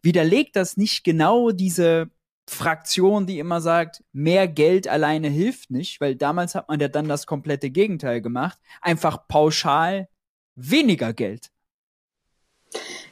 Widerlegt 0.00 0.56
das 0.56 0.76
nicht 0.76 1.04
genau 1.04 1.50
diese 1.50 2.10
Fraktion, 2.48 3.26
die 3.26 3.38
immer 3.38 3.60
sagt, 3.60 4.02
mehr 4.12 4.48
Geld 4.48 4.88
alleine 4.88 5.28
hilft 5.28 5.70
nicht, 5.70 6.00
weil 6.00 6.14
damals 6.14 6.54
hat 6.54 6.68
man 6.68 6.80
ja 6.80 6.88
dann 6.88 7.08
das 7.08 7.26
komplette 7.26 7.70
Gegenteil 7.70 8.20
gemacht, 8.20 8.58
einfach 8.80 9.28
pauschal 9.28 10.08
weniger 10.54 11.12
Geld. 11.12 11.50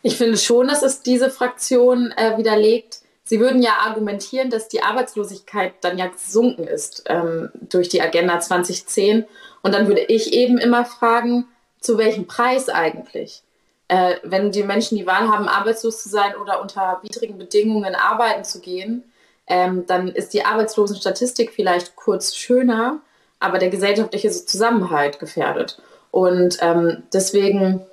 Ich 0.03 0.17
finde 0.17 0.37
schon, 0.37 0.69
dass 0.69 0.83
es 0.83 1.03
diese 1.03 1.31
Fraktion 1.31 2.13
äh, 2.17 2.37
widerlegt 2.37 3.02
Sie 3.33 3.41
würden 3.41 3.63
ja 3.63 3.79
argumentieren, 3.87 4.51
dass 4.51 4.69
die 4.69 4.83
Arbeitslosigkeit 4.83 5.73
dann 5.81 5.97
ja 5.97 6.07
gesunken 6.07 6.65
ist 6.65 7.05
ähm, 7.07 7.49
durch 7.63 7.89
die 7.89 8.03
Agenda 8.03 8.39
2010. 8.39 9.25
Und 9.63 9.75
dann 9.75 9.89
würde 9.89 10.03
ich 10.03 10.35
eben 10.35 10.59
immer 10.59 10.85
fragen, 10.85 11.47
zu 11.81 11.97
welchem 11.97 12.27
Preis 12.27 12.69
eigentlich? 12.69 13.43
Äh, 13.89 14.17
wenn 14.23 14.53
die 14.53 14.65
Menschen 14.65 14.99
die 14.99 15.07
Wahl 15.07 15.29
haben, 15.29 15.49
arbeitslos 15.49 16.03
zu 16.03 16.11
sein 16.11 16.37
oder 16.37 16.61
unter 16.61 17.01
widrigen 17.03 17.39
Bedingungen 17.39 17.95
arbeiten 17.95 18.45
zu 18.45 18.61
gehen, 18.61 19.03
ähm, 19.47 19.87
dann 19.87 20.09
ist 20.09 20.35
die 20.35 20.45
Arbeitslosenstatistik 20.45 21.53
vielleicht 21.53 21.97
kurz 21.97 22.37
schöner, 22.37 23.01
aber 23.41 23.57
der 23.57 23.71
gesellschaftliche 23.71 24.31
Zusammenhalt 24.31 25.19
gefährdet. 25.19 25.81
Und 26.11 26.59
ähm, 26.61 27.05
deswegen 27.15 27.87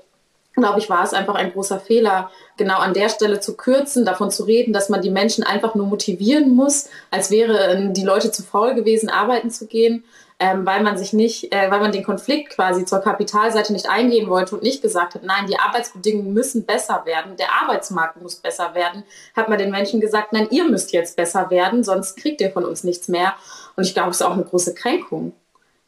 glaube 0.59 0.79
ich, 0.79 0.89
war 0.89 1.03
es 1.03 1.13
einfach 1.13 1.35
ein 1.35 1.51
großer 1.51 1.79
Fehler, 1.79 2.31
genau 2.57 2.77
an 2.77 2.93
der 2.93 3.09
Stelle 3.09 3.39
zu 3.39 3.55
kürzen, 3.55 4.05
davon 4.05 4.31
zu 4.31 4.43
reden, 4.43 4.73
dass 4.73 4.89
man 4.89 5.01
die 5.01 5.09
Menschen 5.09 5.43
einfach 5.43 5.75
nur 5.75 5.87
motivieren 5.87 6.55
muss, 6.55 6.89
als 7.11 7.31
wären 7.31 7.93
die 7.93 8.03
Leute 8.03 8.31
zu 8.31 8.43
faul 8.43 8.75
gewesen, 8.75 9.09
arbeiten 9.09 9.49
zu 9.49 9.67
gehen, 9.67 10.03
ähm, 10.39 10.65
weil 10.65 10.83
man 10.83 10.97
sich 10.97 11.11
nicht, 11.11 11.53
äh, 11.53 11.69
weil 11.69 11.81
man 11.81 11.91
den 11.91 12.03
Konflikt 12.03 12.51
quasi 12.51 12.85
zur 12.85 12.99
Kapitalseite 12.99 13.73
nicht 13.73 13.89
eingehen 13.89 14.29
wollte 14.29 14.55
und 14.55 14.63
nicht 14.63 14.81
gesagt 14.81 15.15
hat, 15.15 15.23
nein, 15.23 15.47
die 15.47 15.59
Arbeitsbedingungen 15.59 16.33
müssen 16.33 16.65
besser 16.65 17.03
werden, 17.05 17.35
der 17.35 17.47
Arbeitsmarkt 17.61 18.21
muss 18.21 18.35
besser 18.35 18.73
werden, 18.73 19.03
hat 19.35 19.49
man 19.49 19.57
den 19.57 19.69
Menschen 19.69 19.99
gesagt, 19.99 20.31
nein, 20.31 20.47
ihr 20.49 20.63
müsst 20.63 20.93
jetzt 20.93 21.17
besser 21.17 21.49
werden, 21.49 21.83
sonst 21.83 22.15
kriegt 22.15 22.39
ihr 22.39 22.51
von 22.51 22.63
uns 22.63 22.85
nichts 22.85 23.09
mehr. 23.09 23.33
Und 23.75 23.85
ich 23.85 23.93
glaube, 23.93 24.11
es 24.11 24.21
ist 24.21 24.25
auch 24.25 24.33
eine 24.33 24.45
große 24.45 24.73
Kränkung 24.75 25.33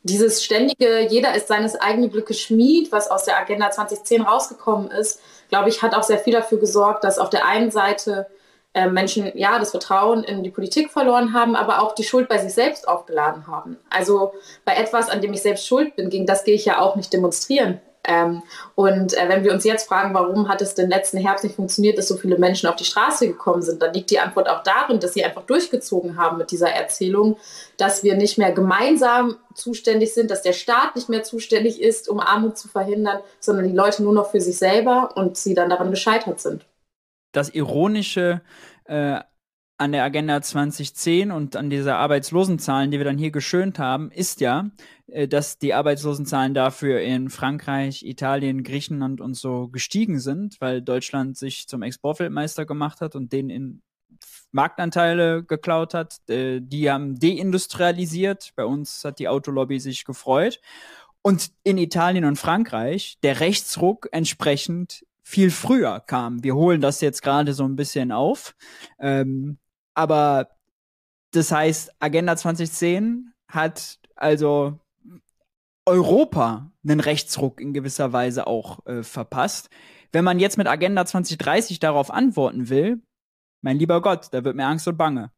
dieses 0.04 0.44
ständige, 0.44 1.08
jeder 1.08 1.36
ist 1.36 1.48
seines 1.48 1.76
eigenen 1.76 2.12
Glückes 2.12 2.40
Schmied, 2.40 2.92
was 2.92 3.10
aus 3.10 3.26
der 3.26 3.38
Agenda 3.38 3.70
2010 3.70 4.22
rausgekommen 4.22 4.90
ist, 4.90 5.22
glaube 5.50 5.70
ich, 5.70 5.82
hat 5.82 5.94
auch 5.94 6.04
sehr 6.04 6.18
viel 6.18 6.34
dafür 6.34 6.60
gesorgt, 6.60 7.04
dass 7.04 7.20
auf 7.20 7.30
der 7.30 7.46
einen 7.46 7.72
Seite 7.72 8.28
äh, 8.74 8.88
Menschen 8.88 9.32
ja 9.38 9.60
das 9.60 9.72
Vertrauen 9.72 10.24
in 10.24 10.44
die 10.44 10.50
Politik 10.50 10.92
verloren 10.92 11.34
haben, 11.34 11.56
aber 11.56 11.82
auch 11.82 11.94
die 11.94 12.04
Schuld 12.04 12.30
bei 12.30 12.38
sich 12.38 12.54
selbst 12.54 12.88
aufgeladen 12.88 13.48
haben. 13.48 13.78
Also 13.90 14.34
bei 14.66 14.76
etwas, 14.76 15.10
an 15.10 15.22
dem 15.22 15.34
ich 15.34 15.42
selbst 15.42 15.68
schuld 15.68 15.96
bin, 15.96 16.10
gegen 16.10 16.26
das 16.26 16.46
gehe 16.46 16.56
ich 16.56 16.66
ja 16.66 16.80
auch 16.80 16.96
nicht 16.96 17.12
demonstrieren. 17.12 17.82
Ähm, 18.04 18.42
und 18.76 19.14
äh, 19.14 19.30
wenn 19.30 19.44
wir 19.44 19.54
uns 19.54 19.64
jetzt 19.64 19.88
fragen, 19.88 20.14
warum 20.14 20.48
hat 20.48 20.62
es 20.62 20.74
den 20.74 20.90
letzten 20.90 21.18
Herbst 21.18 21.44
nicht 21.44 21.56
funktioniert, 21.56 21.98
dass 21.98 22.08
so 22.08 22.18
viele 22.18 22.38
Menschen 22.38 22.68
auf 22.68 22.76
die 22.76 22.86
Straße 22.86 23.28
gekommen 23.28 23.62
sind, 23.62 23.82
dann 23.82 23.94
liegt 23.94 24.10
die 24.10 24.20
Antwort 24.20 24.50
auch 24.50 24.64
darin, 24.64 25.00
dass 25.00 25.14
sie 25.14 25.24
einfach 25.24 25.44
durchgezogen 25.44 26.18
haben 26.18 26.38
mit 26.38 26.52
dieser 26.52 26.70
Erzählung, 26.70 27.38
dass 27.78 28.04
wir 28.04 28.16
nicht 28.16 28.38
mehr 28.38 28.52
gemeinsam 28.52 29.38
zuständig 29.54 30.14
sind, 30.14 30.32
dass 30.32 30.42
der 30.42 30.54
Staat 30.54 30.96
nicht 30.96 31.10
mehr 31.10 31.24
zuständig 31.24 31.82
ist, 31.82 32.10
um 32.10 32.20
Armut 32.20 32.58
zu 32.58 32.68
verhindern, 32.68 33.20
sondern 33.40 33.68
die 33.68 33.76
Leute 33.76 34.02
nur 34.02 34.14
noch 34.14 34.32
für 34.32 34.42
sich 34.42 34.58
selber 34.58 35.12
und 35.16 35.38
sie 35.38 35.54
dann 35.54 35.70
daran 35.70 35.92
gescheitert 35.92 36.40
sind. 36.40 36.66
Das 37.34 37.50
Ironische 37.50 38.42
äh, 38.86 39.20
an 39.82 39.94
der 39.94 40.04
Agenda 40.04 40.40
2010 40.40 41.32
und 41.32 41.56
an 41.56 41.72
dieser 41.72 41.98
Arbeitslosenzahlen, 41.98 42.92
die 42.92 43.00
wir 43.00 43.04
dann 43.04 43.18
hier 43.18 43.32
geschönt 43.32 43.80
haben, 43.80 44.12
ist 44.12 44.40
ja, 44.40 44.70
äh, 45.08 45.28
dass 45.28 45.58
die 45.58 45.74
Arbeitslosenzahlen 45.74 46.54
dafür 46.54 47.02
in 47.02 47.32
Frankreich, 47.32 48.04
Italien, 48.04 48.62
Griechenland 48.62 49.22
und 49.22 49.34
so 49.34 49.70
gestiegen 49.70 50.20
sind, 50.20 50.62
weil 50.62 50.84
Deutschland 50.84 51.36
sich 51.36 51.68
zum 51.68 51.82
Exportweltmeister 51.82 52.68
gemacht 52.68 53.02
hat 53.02 53.16
und 53.16 53.34
denen 53.34 53.50
in 53.50 53.82
Marktanteile 54.52 55.44
geklaut 55.44 55.96
hat. 55.96 56.30
Äh, 56.30 56.60
die 56.62 56.92
haben 56.92 57.20
deindustrialisiert. 57.20 58.52
Bei 58.56 58.66
uns 58.66 59.04
hat 59.04 59.18
die 59.18 59.30
Autolobby 59.30 59.80
sich 59.80 60.06
gefreut. 60.06 60.62
Und 61.24 61.50
in 61.64 61.80
Italien 61.80 62.26
und 62.26 62.38
Frankreich 62.38 63.18
der 63.24 63.40
Rechtsruck 63.40 64.10
entsprechend 64.12 65.06
viel 65.24 65.50
früher 65.50 66.02
kam. 66.02 66.44
Wir 66.44 66.56
holen 66.56 66.82
das 66.82 67.02
jetzt 67.02 67.24
gerade 67.24 67.54
so 67.54 67.64
ein 67.64 67.76
bisschen 67.76 68.12
auf. 68.12 68.56
Ähm, 69.00 69.58
aber 69.94 70.50
das 71.32 71.52
heißt, 71.52 71.94
Agenda 72.00 72.36
2010 72.36 73.34
hat 73.48 74.00
also 74.16 74.80
Europa 75.86 76.72
einen 76.84 77.00
Rechtsruck 77.00 77.60
in 77.60 77.74
gewisser 77.74 78.14
Weise 78.14 78.48
auch 78.48 78.86
äh, 78.86 79.04
verpasst. 79.04 79.70
Wenn 80.12 80.24
man 80.24 80.40
jetzt 80.40 80.58
mit 80.58 80.68
Agenda 80.68 81.06
2030 81.06 81.80
darauf 81.80 82.12
antworten 82.12 82.70
will, 82.70 83.02
mein 83.62 83.78
lieber 83.78 84.02
Gott, 84.02 84.28
da 84.32 84.44
wird 84.44 84.56
mir 84.56 84.66
Angst 84.66 84.88
und 84.88 84.98
Bange. 84.98 85.32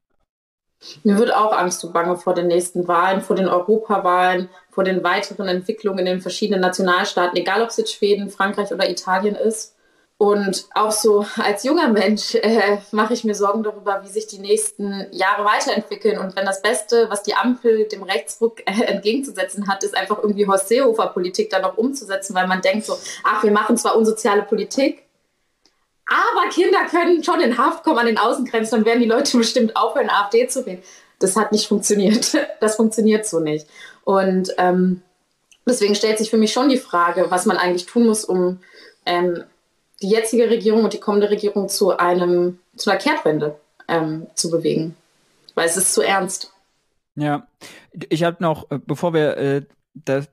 Mir 1.03 1.17
wird 1.17 1.33
auch 1.33 1.53
Angst 1.53 1.83
und 1.85 1.93
Bange 1.93 2.17
vor 2.17 2.33
den 2.33 2.47
nächsten 2.47 2.87
Wahlen, 2.87 3.21
vor 3.21 3.35
den 3.35 3.47
Europawahlen, 3.47 4.49
vor 4.69 4.83
den 4.83 5.03
weiteren 5.03 5.47
Entwicklungen 5.47 5.99
in 5.99 6.05
den 6.05 6.21
verschiedenen 6.21 6.61
Nationalstaaten, 6.61 7.37
egal 7.37 7.61
ob 7.61 7.69
es 7.69 7.77
jetzt 7.77 7.93
Schweden, 7.93 8.29
Frankreich 8.29 8.73
oder 8.73 8.89
Italien 8.89 9.35
ist. 9.35 9.72
Und 10.23 10.67
auch 10.73 10.93
so 10.93 11.25
als 11.35 11.65
junger 11.65 11.89
Mensch 11.89 12.35
äh, 12.35 12.77
mache 12.91 13.13
ich 13.13 13.25
mir 13.25 13.35
Sorgen 13.35 13.61
darüber, 13.61 14.03
wie 14.05 14.07
sich 14.07 14.25
die 14.25 14.39
nächsten 14.39 15.05
Jahre 15.11 15.43
weiterentwickeln. 15.43 16.17
Und 16.17 16.37
wenn 16.37 16.45
das 16.45 16.61
Beste, 16.61 17.09
was 17.09 17.23
die 17.23 17.35
Ampel 17.35 17.89
dem 17.89 18.03
Rechtsruck 18.03 18.61
äh, 18.61 18.83
entgegenzusetzen 18.85 19.67
hat, 19.67 19.83
ist 19.83 19.97
einfach 19.97 20.19
irgendwie 20.19 20.47
Horst 20.47 20.69
Seehofer-Politik 20.69 21.49
da 21.49 21.59
noch 21.59 21.77
umzusetzen, 21.77 22.35
weil 22.35 22.47
man 22.47 22.61
denkt 22.61 22.85
so, 22.85 22.97
ach, 23.25 23.43
wir 23.43 23.51
machen 23.51 23.75
zwar 23.75 23.97
unsoziale 23.97 24.43
Politik, 24.43 25.03
aber 26.07 26.49
Kinder 26.51 26.85
können 26.89 27.21
schon 27.21 27.41
in 27.41 27.57
Haft 27.57 27.83
kommen 27.83 27.99
an 27.99 28.05
den 28.05 28.17
Außengrenzen, 28.17 28.77
dann 28.77 28.85
werden 28.85 29.01
die 29.01 29.09
Leute 29.09 29.37
bestimmt 29.37 29.75
aufhören, 29.75 30.09
AfD 30.09 30.47
zu 30.47 30.65
wählen. 30.65 30.81
Das 31.19 31.35
hat 31.35 31.51
nicht 31.51 31.67
funktioniert. 31.67 32.37
Das 32.61 32.77
funktioniert 32.77 33.25
so 33.25 33.41
nicht. 33.41 33.67
Und 34.05 34.53
ähm, 34.57 35.01
deswegen 35.67 35.95
stellt 35.95 36.17
sich 36.17 36.29
für 36.29 36.37
mich 36.37 36.53
schon 36.53 36.69
die 36.69 36.77
Frage, 36.77 37.25
was 37.27 37.45
man 37.45 37.57
eigentlich 37.57 37.87
tun 37.87 38.05
muss, 38.05 38.23
um 38.23 38.61
ähm, 39.05 39.43
die 40.03 40.09
jetzige 40.09 40.49
Regierung 40.49 40.83
und 40.83 40.93
die 40.93 40.99
kommende 40.99 41.29
Regierung 41.29 41.69
zu 41.69 41.97
einem 41.97 42.59
zu 42.75 42.89
einer 42.89 42.99
Kehrtwende 42.99 43.59
ähm, 43.87 44.27
zu 44.35 44.51
bewegen, 44.51 44.95
weil 45.55 45.65
es 45.65 45.77
ist 45.77 45.93
zu 45.93 46.01
ernst. 46.01 46.51
Ja, 47.15 47.47
ich 48.09 48.23
habe 48.23 48.37
noch, 48.41 48.69
äh, 48.69 48.79
bevor 48.85 49.13
wir, 49.13 49.37
äh, 49.37 49.61
da 49.93 50.23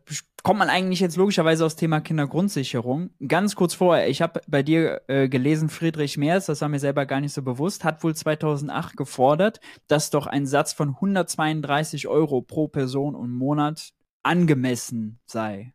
kommt 0.42 0.58
man 0.58 0.70
eigentlich 0.70 1.00
jetzt 1.00 1.16
logischerweise 1.16 1.64
aus 1.64 1.76
Thema 1.76 2.00
Kindergrundsicherung. 2.00 3.10
Ganz 3.26 3.54
kurz 3.54 3.74
vorher, 3.74 4.08
ich 4.08 4.22
habe 4.22 4.40
bei 4.48 4.62
dir 4.62 5.02
äh, 5.06 5.28
gelesen, 5.28 5.68
Friedrich 5.68 6.16
Merz, 6.16 6.46
das 6.46 6.62
war 6.62 6.68
mir 6.68 6.80
selber 6.80 7.06
gar 7.06 7.20
nicht 7.20 7.34
so 7.34 7.42
bewusst, 7.42 7.84
hat 7.84 8.02
wohl 8.02 8.14
2008 8.14 8.96
gefordert, 8.96 9.60
dass 9.86 10.10
doch 10.10 10.26
ein 10.26 10.46
Satz 10.46 10.72
von 10.72 10.90
132 10.90 12.08
Euro 12.08 12.40
pro 12.40 12.68
Person 12.68 13.14
und 13.14 13.30
Monat 13.30 13.92
angemessen 14.22 15.20
sei. 15.26 15.74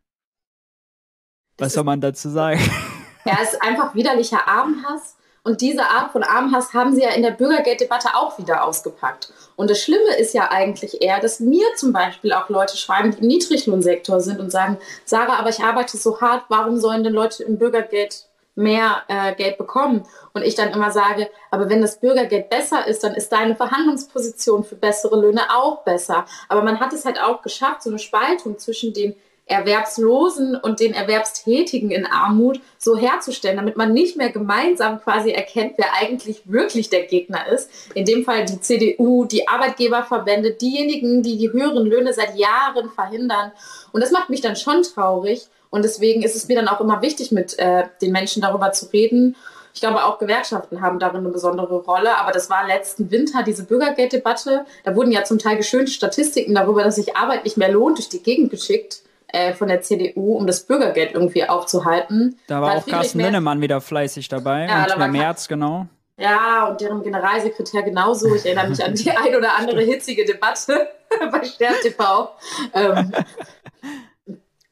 Was 1.57 1.73
soll 1.73 1.83
man 1.83 2.01
dazu 2.01 2.29
sagen? 2.29 2.59
Ja, 3.25 3.39
es 3.41 3.53
ist 3.53 3.61
einfach 3.61 3.95
widerlicher 3.95 4.47
Armenhass. 4.47 5.15
Und 5.43 5.61
diese 5.61 5.83
Art 5.83 6.11
von 6.11 6.23
Armhass 6.23 6.73
haben 6.73 6.95
sie 6.95 7.03
ja 7.03 7.09
in 7.09 7.21
der 7.21 7.31
Bürgergelddebatte 7.31 8.15
auch 8.15 8.39
wieder 8.39 8.63
ausgepackt. 8.63 9.31
Und 9.55 9.69
das 9.69 9.79
Schlimme 9.79 10.15
ist 10.17 10.33
ja 10.33 10.49
eigentlich 10.49 11.03
eher, 11.03 11.19
dass 11.19 11.39
mir 11.39 11.67
zum 11.75 11.93
Beispiel 11.93 12.33
auch 12.33 12.49
Leute 12.49 12.77
schreiben, 12.77 13.11
die 13.11 13.19
im 13.19 13.27
Niedriglohnsektor 13.27 14.21
sind 14.21 14.39
und 14.39 14.51
sagen, 14.51 14.77
Sarah, 15.05 15.37
aber 15.37 15.49
ich 15.49 15.59
arbeite 15.59 15.97
so 15.97 16.19
hart, 16.19 16.45
warum 16.49 16.79
sollen 16.79 17.03
denn 17.03 17.13
Leute 17.13 17.43
im 17.43 17.59
Bürgergeld 17.59 18.25
mehr 18.55 19.03
äh, 19.07 19.35
Geld 19.35 19.59
bekommen? 19.59 20.03
Und 20.33 20.41
ich 20.41 20.55
dann 20.55 20.71
immer 20.71 20.89
sage, 20.89 21.29
aber 21.51 21.69
wenn 21.69 21.81
das 21.81 21.99
Bürgergeld 21.99 22.49
besser 22.49 22.87
ist, 22.87 23.03
dann 23.03 23.13
ist 23.13 23.31
deine 23.31 23.55
Verhandlungsposition 23.55 24.63
für 24.63 24.75
bessere 24.75 25.19
Löhne 25.19 25.41
auch 25.55 25.83
besser. 25.83 26.25
Aber 26.49 26.63
man 26.63 26.79
hat 26.79 26.91
es 26.91 27.05
halt 27.05 27.21
auch 27.21 27.43
geschafft, 27.43 27.83
so 27.83 27.91
eine 27.91 27.99
Spaltung 27.99 28.57
zwischen 28.57 28.93
den 28.93 29.15
Erwerbslosen 29.47 30.55
und 30.55 30.79
den 30.79 30.93
Erwerbstätigen 30.93 31.91
in 31.91 32.07
Armut 32.07 32.59
so 32.79 32.97
herzustellen, 32.97 33.57
damit 33.57 33.77
man 33.77 33.93
nicht 33.93 34.17
mehr 34.17 34.31
gemeinsam 34.31 34.99
quasi 34.99 35.31
erkennt, 35.31 35.73
wer 35.77 35.93
eigentlich 35.93 36.41
wirklich 36.45 36.89
der 36.89 37.03
Gegner 37.03 37.47
ist. 37.47 37.69
In 37.93 38.05
dem 38.05 38.23
Fall 38.25 38.45
die 38.45 38.59
CDU, 38.59 39.25
die 39.25 39.47
Arbeitgeberverbände, 39.47 40.51
diejenigen, 40.51 41.21
die 41.21 41.37
die 41.37 41.51
höheren 41.51 41.85
Löhne 41.85 42.11
seit 42.13 42.35
Jahren 42.35 42.89
verhindern. 42.89 43.51
Und 43.91 44.01
das 44.01 44.11
macht 44.11 44.31
mich 44.31 44.41
dann 44.41 44.55
schon 44.55 44.81
traurig. 44.81 45.47
Und 45.69 45.83
deswegen 45.83 46.23
ist 46.23 46.35
es 46.35 46.47
mir 46.47 46.55
dann 46.55 46.67
auch 46.67 46.81
immer 46.81 47.03
wichtig, 47.03 47.31
mit 47.31 47.59
äh, 47.59 47.83
den 48.01 48.11
Menschen 48.11 48.41
darüber 48.41 48.71
zu 48.71 48.87
reden. 48.87 49.35
Ich 49.75 49.81
glaube, 49.81 50.05
auch 50.05 50.17
Gewerkschaften 50.17 50.81
haben 50.81 50.97
darin 50.99 51.19
eine 51.19 51.29
besondere 51.29 51.81
Rolle. 51.81 52.17
Aber 52.17 52.31
das 52.31 52.49
war 52.49 52.65
letzten 52.65 53.11
Winter 53.11 53.43
diese 53.43 53.65
Bürgergelddebatte. 53.65 54.65
Da 54.83 54.95
wurden 54.95 55.11
ja 55.11 55.23
zum 55.23 55.37
Teil 55.37 55.57
geschönte 55.57 55.91
Statistiken 55.91 56.55
darüber, 56.55 56.83
dass 56.83 56.95
sich 56.95 57.15
Arbeit 57.15 57.43
nicht 57.43 57.57
mehr 57.57 57.71
lohnt, 57.71 57.99
durch 57.99 58.09
die 58.09 58.23
Gegend 58.23 58.49
geschickt 58.49 59.01
äh, 59.35 59.53
von 59.53 59.67
der 59.67 59.81
CDU, 59.81 60.37
um 60.37 60.47
das 60.47 60.61
Bürgergeld 60.63 61.13
irgendwie 61.13 61.47
aufzuhalten. 61.47 62.39
Da 62.47 62.61
war 62.61 62.77
auch 62.77 62.85
Carsten 62.85 63.19
Linnemann 63.19 63.59
wieder 63.59 63.81
fleißig 63.81 64.29
dabei 64.29 64.65
ja, 64.65 64.83
und 64.83 64.97
der 64.97 65.07
März, 65.09 65.49
genau. 65.49 65.87
Ja, 66.17 66.69
und 66.69 66.79
deren 66.79 67.03
Generalsekretär 67.03 67.83
genauso. 67.83 68.33
Ich 68.33 68.45
erinnere 68.45 68.69
mich 68.69 68.81
an 68.81 68.95
die 68.95 69.11
ein 69.25 69.35
oder 69.35 69.57
andere 69.57 69.81
hitzige 69.81 70.23
Debatte 70.23 70.87
bei 71.31 71.43
Stern 71.43 71.75
TV. 71.81 72.31
Ähm, 72.73 73.11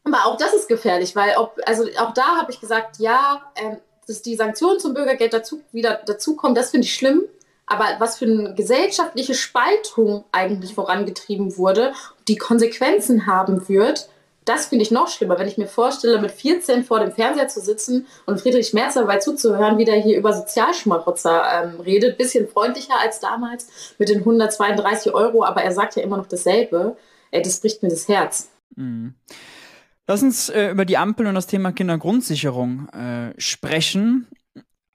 aber 0.06 0.26
auch 0.26 0.38
das 0.38 0.54
ist 0.54 0.70
gefährlich, 0.70 1.14
weil 1.14 1.36
ob, 1.36 1.60
also 1.66 1.84
auch 1.98 2.14
da 2.14 2.38
habe 2.38 2.52
ich 2.52 2.62
gesagt, 2.62 3.00
ja, 3.00 3.42
ähm, 3.58 3.78
dass 4.08 4.22
die 4.22 4.36
Sanktionen 4.36 4.80
zum 4.80 4.94
Bürgergeld 4.94 5.34
dazu 5.34 5.62
wieder 5.74 6.02
dazukommen, 6.06 6.56
das 6.56 6.72
finde 6.72 6.86
ich 6.86 6.96
schlimm. 6.96 7.24
Aber 7.66 7.86
was 8.00 8.18
für 8.18 8.26
eine 8.26 8.54
gesellschaftliche 8.56 9.34
Spaltung 9.34 10.24
eigentlich 10.32 10.74
vorangetrieben 10.74 11.58
wurde, 11.58 11.94
die 12.28 12.38
Konsequenzen 12.38 13.26
haben 13.26 13.68
wird, 13.68 14.10
das 14.46 14.68
finde 14.68 14.84
ich 14.84 14.92
noch 14.92 15.08
schlimmer, 15.08 15.38
wenn 15.40 15.48
ich 15.48 15.58
mir 15.58 15.68
vorstelle, 15.68 16.20
mit 16.20 16.32
14 16.32 16.84
vor 16.84 17.00
dem 17.00 17.12
Fernseher 17.12 17.48
zu 17.48 17.62
sitzen 17.62 18.08
und 18.26 18.42
Friedrich 18.42 18.74
Merz 18.74 18.96
dabei 18.96 19.18
zuzuhören, 19.18 19.78
wie 19.78 19.86
der 19.86 19.96
hier 19.96 20.18
über 20.18 20.34
Sozialschmarotzer 20.34 21.44
ähm, 21.64 21.80
redet. 21.80 22.18
Bisschen 22.18 22.48
freundlicher 22.48 23.00
als 23.00 23.20
damals 23.20 23.68
mit 23.98 24.10
den 24.10 24.20
132 24.20 25.14
Euro, 25.14 25.44
aber 25.44 25.64
er 25.64 25.72
sagt 25.72 25.96
ja 25.96 26.04
immer 26.04 26.18
noch 26.18 26.28
dasselbe. 26.28 26.98
Ey, 27.32 27.42
das 27.42 27.60
bricht 27.60 27.84
mir 27.84 27.90
das 27.90 28.08
Herz. 28.08 28.50
Mhm. 28.76 29.14
Lass 30.08 30.22
uns 30.22 30.50
äh, 30.50 30.72
über 30.72 30.86
die 30.86 30.98
Ampel 30.98 31.28
und 31.28 31.36
das 31.36 31.48
Thema 31.48 31.72
Kindergrundsicherung 31.72 32.90
äh, 32.90 33.34
sprechen. 33.40 34.28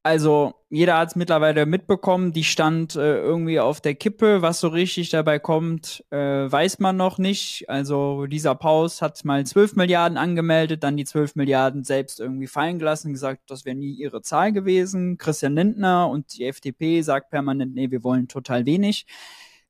Also, 0.08 0.54
jeder 0.70 0.96
hat 0.96 1.10
es 1.10 1.16
mittlerweile 1.16 1.66
mitbekommen, 1.66 2.32
die 2.32 2.42
stand 2.42 2.96
äh, 2.96 3.18
irgendwie 3.18 3.60
auf 3.60 3.82
der 3.82 3.94
Kippe. 3.94 4.40
Was 4.40 4.58
so 4.58 4.68
richtig 4.68 5.10
dabei 5.10 5.38
kommt, 5.38 6.02
äh, 6.08 6.16
weiß 6.50 6.78
man 6.78 6.96
noch 6.96 7.18
nicht. 7.18 7.68
Also, 7.68 8.24
Lisa 8.24 8.54
Paus 8.54 9.02
hat 9.02 9.22
mal 9.26 9.44
12 9.44 9.76
Milliarden 9.76 10.16
angemeldet, 10.16 10.82
dann 10.82 10.96
die 10.96 11.04
12 11.04 11.36
Milliarden 11.36 11.84
selbst 11.84 12.20
irgendwie 12.20 12.46
fallen 12.46 12.78
gelassen, 12.78 13.12
gesagt, 13.12 13.50
das 13.50 13.66
wäre 13.66 13.76
nie 13.76 13.92
ihre 13.92 14.22
Zahl 14.22 14.50
gewesen. 14.50 15.18
Christian 15.18 15.54
Lindner 15.54 16.08
und 16.08 16.38
die 16.38 16.46
FDP 16.46 17.02
sagt 17.02 17.28
permanent, 17.28 17.74
nee, 17.74 17.90
wir 17.90 18.02
wollen 18.02 18.28
total 18.28 18.64
wenig. 18.64 19.04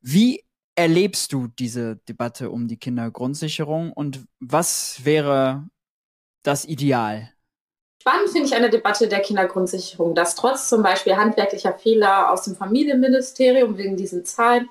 Wie 0.00 0.44
erlebst 0.76 1.32
du 1.32 1.48
diese 1.48 1.96
Debatte 2.08 2.50
um 2.50 2.68
die 2.68 2.76
Kindergrundsicherung 2.76 3.92
und 3.92 4.24
was 4.38 5.04
wäre 5.04 5.68
das 6.44 6.64
Ideal? 6.64 7.32
Spannend 8.00 8.30
finde 8.30 8.46
ich 8.46 8.54
eine 8.54 8.70
Debatte 8.70 9.08
der 9.08 9.20
Kindergrundsicherung, 9.20 10.14
dass 10.14 10.34
trotz 10.34 10.68
zum 10.68 10.82
Beispiel 10.82 11.16
handwerklicher 11.16 11.74
Fehler 11.74 12.32
aus 12.32 12.42
dem 12.42 12.56
Familienministerium 12.56 13.76
wegen 13.76 13.96
diesen 13.96 14.24
Zahlen 14.24 14.68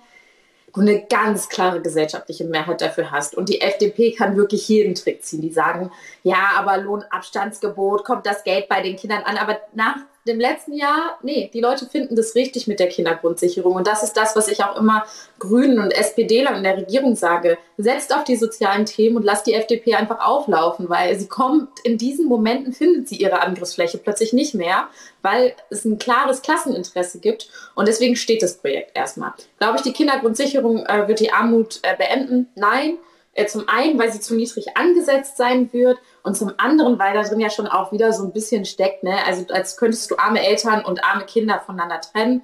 du 0.77 0.81
eine 0.81 1.05
ganz 1.05 1.49
klare 1.49 1.81
gesellschaftliche 1.81 2.45
Mehrheit 2.45 2.81
dafür 2.81 3.11
hast. 3.11 3.35
Und 3.35 3.49
die 3.49 3.61
FDP 3.61 4.11
kann 4.11 4.37
wirklich 4.37 4.67
jeden 4.69 4.95
Trick 4.95 5.23
ziehen. 5.23 5.41
Die 5.41 5.51
sagen, 5.51 5.91
ja, 6.23 6.51
aber 6.55 6.77
Lohnabstandsgebot, 6.77 8.05
kommt 8.05 8.25
das 8.25 8.43
Geld 8.43 8.69
bei 8.69 8.81
den 8.81 8.95
Kindern 8.95 9.23
an. 9.23 9.37
Aber 9.37 9.59
nach 9.73 9.97
dem 10.27 10.39
letzten 10.39 10.73
Jahr, 10.73 11.17
nee, 11.23 11.49
die 11.53 11.61
Leute 11.61 11.85
finden 11.85 12.15
das 12.15 12.35
richtig 12.35 12.67
mit 12.67 12.79
der 12.79 12.87
Kindergrundsicherung. 12.87 13.75
Und 13.75 13.87
das 13.87 14.03
ist 14.03 14.13
das, 14.13 14.35
was 14.35 14.47
ich 14.47 14.63
auch 14.63 14.77
immer 14.77 15.05
Grünen 15.39 15.79
und 15.79 15.91
SPDlern 15.91 16.55
in 16.55 16.63
der 16.63 16.77
Regierung 16.77 17.15
sage. 17.15 17.57
Setzt 17.77 18.13
auf 18.13 18.23
die 18.23 18.35
sozialen 18.35 18.85
Themen 18.85 19.17
und 19.17 19.23
lasst 19.23 19.47
die 19.47 19.53
FDP 19.53 19.95
einfach 19.95 20.19
auflaufen, 20.25 20.89
weil 20.89 21.17
sie 21.17 21.27
kommt, 21.27 21.69
in 21.83 21.97
diesen 21.97 22.27
Momenten 22.27 22.73
findet 22.73 23.07
sie 23.07 23.15
ihre 23.15 23.41
Angriffsfläche 23.41 23.97
plötzlich 23.97 24.33
nicht 24.33 24.53
mehr, 24.53 24.87
weil 25.21 25.55
es 25.69 25.85
ein 25.85 25.97
klares 25.97 26.41
Klasseninteresse 26.41 27.19
gibt. 27.19 27.49
Und 27.75 27.87
deswegen 27.87 28.15
steht 28.15 28.43
das 28.43 28.57
Projekt 28.57 28.95
erstmal. 28.95 29.33
Glaube 29.59 29.77
ich, 29.77 29.81
die 29.81 29.93
Kindergrundsicherung 29.93 30.85
äh, 30.85 31.07
wird 31.07 31.19
die 31.19 31.31
Armut 31.31 31.79
äh, 31.81 31.95
beenden? 31.95 32.49
Nein. 32.55 32.97
Äh, 33.37 33.45
zum 33.45 33.69
einen, 33.69 33.99
weil 33.99 34.11
sie 34.11 34.19
zu 34.19 34.35
niedrig 34.35 34.75
angesetzt 34.75 35.37
sein 35.37 35.71
wird 35.71 35.99
und 36.23 36.35
zum 36.35 36.53
anderen, 36.57 36.97
weil 36.97 37.13
da 37.13 37.21
drin 37.21 37.39
ja 37.39 37.51
schon 37.51 37.67
auch 37.67 37.91
wieder 37.91 38.11
so 38.11 38.23
ein 38.23 38.33
bisschen 38.33 38.65
steckt, 38.65 39.03
ne? 39.03 39.15
Also 39.27 39.45
als 39.53 39.77
könntest 39.77 40.09
du 40.09 40.17
arme 40.17 40.43
Eltern 40.43 40.83
und 40.83 41.03
arme 41.03 41.23
Kinder 41.25 41.61
voneinander 41.63 42.01
trennen 42.01 42.43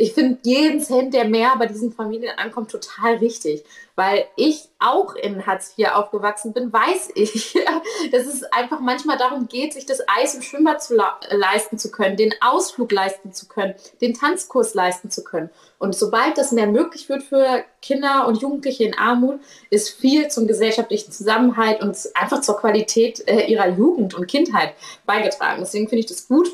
ich 0.00 0.14
finde 0.14 0.38
jeden 0.44 0.80
Cent, 0.80 1.12
der 1.12 1.26
mehr 1.26 1.52
bei 1.58 1.66
diesen 1.66 1.92
Familien 1.92 2.38
ankommt, 2.38 2.70
total 2.70 3.16
richtig. 3.16 3.62
Weil 3.96 4.24
ich 4.34 4.70
auch 4.78 5.14
in 5.14 5.46
Hartz 5.46 5.74
IV 5.76 5.90
aufgewachsen 5.92 6.54
bin, 6.54 6.72
weiß 6.72 7.10
ich, 7.16 7.58
dass 8.10 8.24
es 8.24 8.42
einfach 8.44 8.80
manchmal 8.80 9.18
darum 9.18 9.46
geht, 9.46 9.74
sich 9.74 9.84
das 9.84 10.00
Eis 10.08 10.34
im 10.34 10.40
Schwimmbad 10.40 10.82
zu 10.82 10.96
leisten 11.30 11.76
zu 11.76 11.90
können, 11.90 12.16
den 12.16 12.32
Ausflug 12.40 12.90
leisten 12.92 13.34
zu 13.34 13.46
können, 13.46 13.74
den 14.00 14.14
Tanzkurs 14.14 14.72
leisten 14.72 15.10
zu 15.10 15.22
können. 15.22 15.50
Und 15.78 15.94
sobald 15.94 16.38
das 16.38 16.52
mehr 16.52 16.66
möglich 16.66 17.10
wird 17.10 17.22
für 17.22 17.62
Kinder 17.82 18.26
und 18.26 18.40
Jugendliche 18.40 18.84
in 18.84 18.96
Armut, 18.96 19.40
ist 19.68 19.90
viel 19.90 20.28
zum 20.28 20.46
gesellschaftlichen 20.46 21.12
Zusammenhalt 21.12 21.82
und 21.82 21.94
einfach 22.14 22.40
zur 22.40 22.56
Qualität 22.56 23.28
äh, 23.28 23.44
ihrer 23.52 23.68
Jugend 23.68 24.14
und 24.14 24.28
Kindheit 24.28 24.72
beigetragen. 25.04 25.60
Deswegen 25.60 25.88
finde 25.88 26.00
ich 26.00 26.06
das 26.06 26.26
gut 26.26 26.48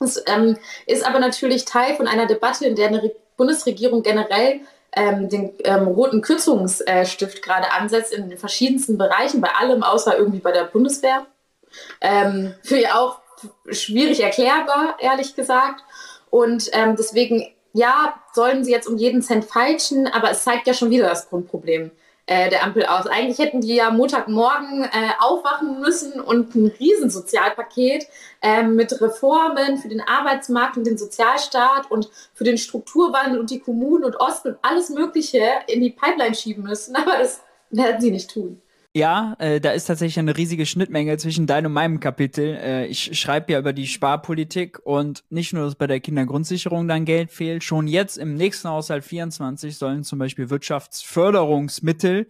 das 0.00 0.22
ähm, 0.26 0.56
ist 0.86 1.06
aber 1.06 1.18
natürlich 1.18 1.64
Teil 1.64 1.94
von 1.94 2.08
einer 2.08 2.26
Debatte, 2.26 2.66
in 2.66 2.76
der 2.76 2.88
eine 2.88 3.02
Re 3.02 3.12
Bundesregierung 3.36 4.04
generell 4.04 4.60
ähm, 4.92 5.28
den 5.28 5.54
ähm, 5.64 5.88
roten 5.88 6.20
Kürzungsstift 6.20 7.42
gerade 7.42 7.72
ansetzt 7.72 8.12
in 8.12 8.28
den 8.28 8.38
verschiedensten 8.38 8.96
Bereichen, 8.96 9.40
bei 9.40 9.48
allem 9.48 9.82
außer 9.82 10.16
irgendwie 10.16 10.38
bei 10.38 10.52
der 10.52 10.64
Bundeswehr. 10.64 11.26
Ähm, 12.00 12.54
für 12.62 12.76
ihr 12.76 12.96
auch 12.96 13.18
schwierig 13.68 14.22
erklärbar, 14.22 14.96
ehrlich 15.00 15.34
gesagt. 15.34 15.82
Und 16.30 16.70
ähm, 16.72 16.94
deswegen, 16.96 17.52
ja, 17.72 18.14
sollen 18.32 18.64
sie 18.64 18.70
jetzt 18.70 18.86
um 18.86 18.96
jeden 18.96 19.22
Cent 19.22 19.44
falschen, 19.44 20.06
aber 20.06 20.30
es 20.30 20.44
zeigt 20.44 20.66
ja 20.66 20.74
schon 20.74 20.90
wieder 20.90 21.08
das 21.08 21.28
Grundproblem 21.28 21.90
äh, 22.26 22.48
der 22.48 22.64
Ampel 22.64 22.86
aus. 22.86 23.06
Eigentlich 23.06 23.38
hätten 23.38 23.60
die 23.60 23.74
ja 23.74 23.90
Montagmorgen 23.90 24.84
äh, 24.84 24.88
aufwachen 25.18 25.80
müssen 25.80 26.20
und 26.20 26.54
ein 26.54 26.66
Riesensozialpaket 26.66 28.06
äh, 28.42 28.62
mit 28.62 29.00
Reformen 29.00 29.78
für 29.78 29.88
den 29.88 30.00
Arbeitsmarkt 30.00 30.76
und 30.76 30.86
den 30.86 30.96
Sozialstaat 30.96 31.90
und 31.90 32.10
für 32.32 32.44
den 32.44 32.56
Strukturwandel 32.56 33.38
und 33.38 33.50
die 33.50 33.60
Kommunen 33.60 34.04
und 34.04 34.16
Osten 34.16 34.48
und 34.48 34.58
alles 34.62 34.88
Mögliche 34.90 35.42
in 35.66 35.80
die 35.80 35.90
Pipeline 35.90 36.34
schieben 36.34 36.64
müssen. 36.64 36.96
Aber 36.96 37.18
das 37.18 37.42
werden 37.70 38.00
sie 38.00 38.10
nicht 38.10 38.30
tun. 38.30 38.60
Ja, 38.96 39.34
äh, 39.40 39.60
da 39.60 39.72
ist 39.72 39.86
tatsächlich 39.86 40.20
eine 40.20 40.36
riesige 40.36 40.66
Schnittmenge 40.66 41.16
zwischen 41.16 41.48
deinem 41.48 41.66
und 41.66 41.72
meinem 41.72 41.98
Kapitel. 41.98 42.54
Äh, 42.54 42.86
ich 42.86 43.18
schreibe 43.18 43.52
ja 43.52 43.58
über 43.58 43.72
die 43.72 43.88
Sparpolitik 43.88 44.78
und 44.84 45.24
nicht 45.30 45.52
nur, 45.52 45.64
dass 45.64 45.74
bei 45.74 45.88
der 45.88 45.98
Kindergrundsicherung 45.98 46.86
dann 46.86 47.04
Geld 47.04 47.32
fehlt, 47.32 47.64
schon 47.64 47.88
jetzt 47.88 48.16
im 48.18 48.36
nächsten 48.36 48.68
Haushalt 48.68 49.02
24 49.02 49.76
sollen 49.76 50.04
zum 50.04 50.20
Beispiel 50.20 50.48
Wirtschaftsförderungsmittel 50.48 52.28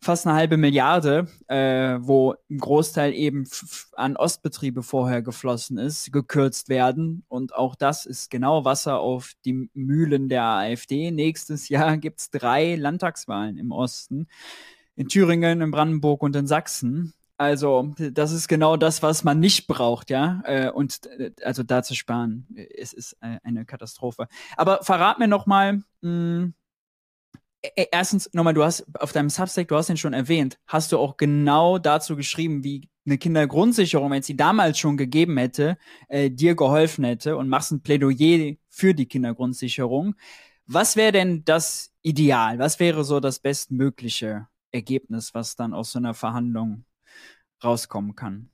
fast 0.00 0.26
eine 0.26 0.36
halbe 0.36 0.58
Milliarde, 0.58 1.28
äh, 1.48 1.98
wo 2.00 2.34
ein 2.50 2.58
Großteil 2.58 3.14
eben 3.14 3.48
an 3.92 4.16
Ostbetriebe 4.16 4.82
vorher 4.82 5.22
geflossen 5.22 5.78
ist, 5.78 6.12
gekürzt 6.12 6.68
werden. 6.68 7.24
Und 7.28 7.54
auch 7.54 7.74
das 7.74 8.06
ist 8.06 8.30
genau 8.30 8.64
Wasser 8.64 9.00
auf 9.00 9.32
die 9.44 9.70
Mühlen 9.72 10.28
der 10.28 10.44
AfD. 10.44 11.10
Nächstes 11.10 11.68
Jahr 11.70 11.96
gibt 11.96 12.20
es 12.20 12.30
drei 12.30 12.76
Landtagswahlen 12.76 13.56
im 13.56 13.72
Osten. 13.72 14.28
In 14.96 15.08
Thüringen, 15.08 15.60
in 15.60 15.70
Brandenburg 15.70 16.22
und 16.22 16.34
in 16.34 16.46
Sachsen. 16.46 17.14
Also, 17.38 17.94
das 17.98 18.32
ist 18.32 18.48
genau 18.48 18.78
das, 18.78 19.02
was 19.02 19.22
man 19.22 19.40
nicht 19.40 19.66
braucht, 19.66 20.08
ja. 20.08 20.42
Äh, 20.44 20.70
und 20.70 21.04
äh, 21.06 21.32
also 21.44 21.62
da 21.62 21.82
zu 21.82 21.94
sparen, 21.94 22.46
es 22.74 22.94
ist 22.94 23.12
äh, 23.20 23.38
eine 23.42 23.66
Katastrophe. 23.66 24.26
Aber 24.56 24.82
verrat 24.82 25.18
mir 25.18 25.28
noch 25.28 25.44
mal, 25.44 25.74
mh, 25.74 25.82
hm, 26.02 26.54
e, 27.60 27.68
e, 27.76 27.86
erstens 27.92 28.30
nochmal, 28.32 28.54
du 28.54 28.64
hast 28.64 28.86
auf 28.98 29.12
deinem 29.12 29.28
Substack, 29.28 29.68
du 29.68 29.76
hast 29.76 29.90
ihn 29.90 29.98
schon 29.98 30.14
erwähnt, 30.14 30.58
hast 30.66 30.92
du 30.92 30.98
auch 30.98 31.18
genau 31.18 31.76
dazu 31.78 32.16
geschrieben, 32.16 32.64
wie 32.64 32.88
eine 33.04 33.18
Kindergrundsicherung, 33.18 34.10
wenn 34.10 34.20
es 34.20 34.26
sie 34.26 34.36
damals 34.36 34.78
schon 34.78 34.96
gegeben 34.96 35.36
hätte, 35.36 35.76
äh, 36.08 36.30
dir 36.30 36.54
geholfen 36.56 37.04
hätte 37.04 37.36
und 37.36 37.48
machst 37.50 37.70
ein 37.70 37.82
Plädoyer 37.82 38.54
für 38.70 38.94
die 38.94 39.06
Kindergrundsicherung. 39.06 40.14
Was 40.66 40.96
wäre 40.96 41.12
denn 41.12 41.44
das 41.44 41.92
Ideal? 42.02 42.58
Was 42.58 42.80
wäre 42.80 43.04
so 43.04 43.20
das 43.20 43.38
bestmögliche 43.40 44.48
Ergebnis, 44.72 45.34
was 45.34 45.56
dann 45.56 45.74
aus 45.74 45.92
so 45.92 45.98
einer 45.98 46.14
Verhandlung 46.14 46.84
rauskommen 47.62 48.14
kann? 48.14 48.50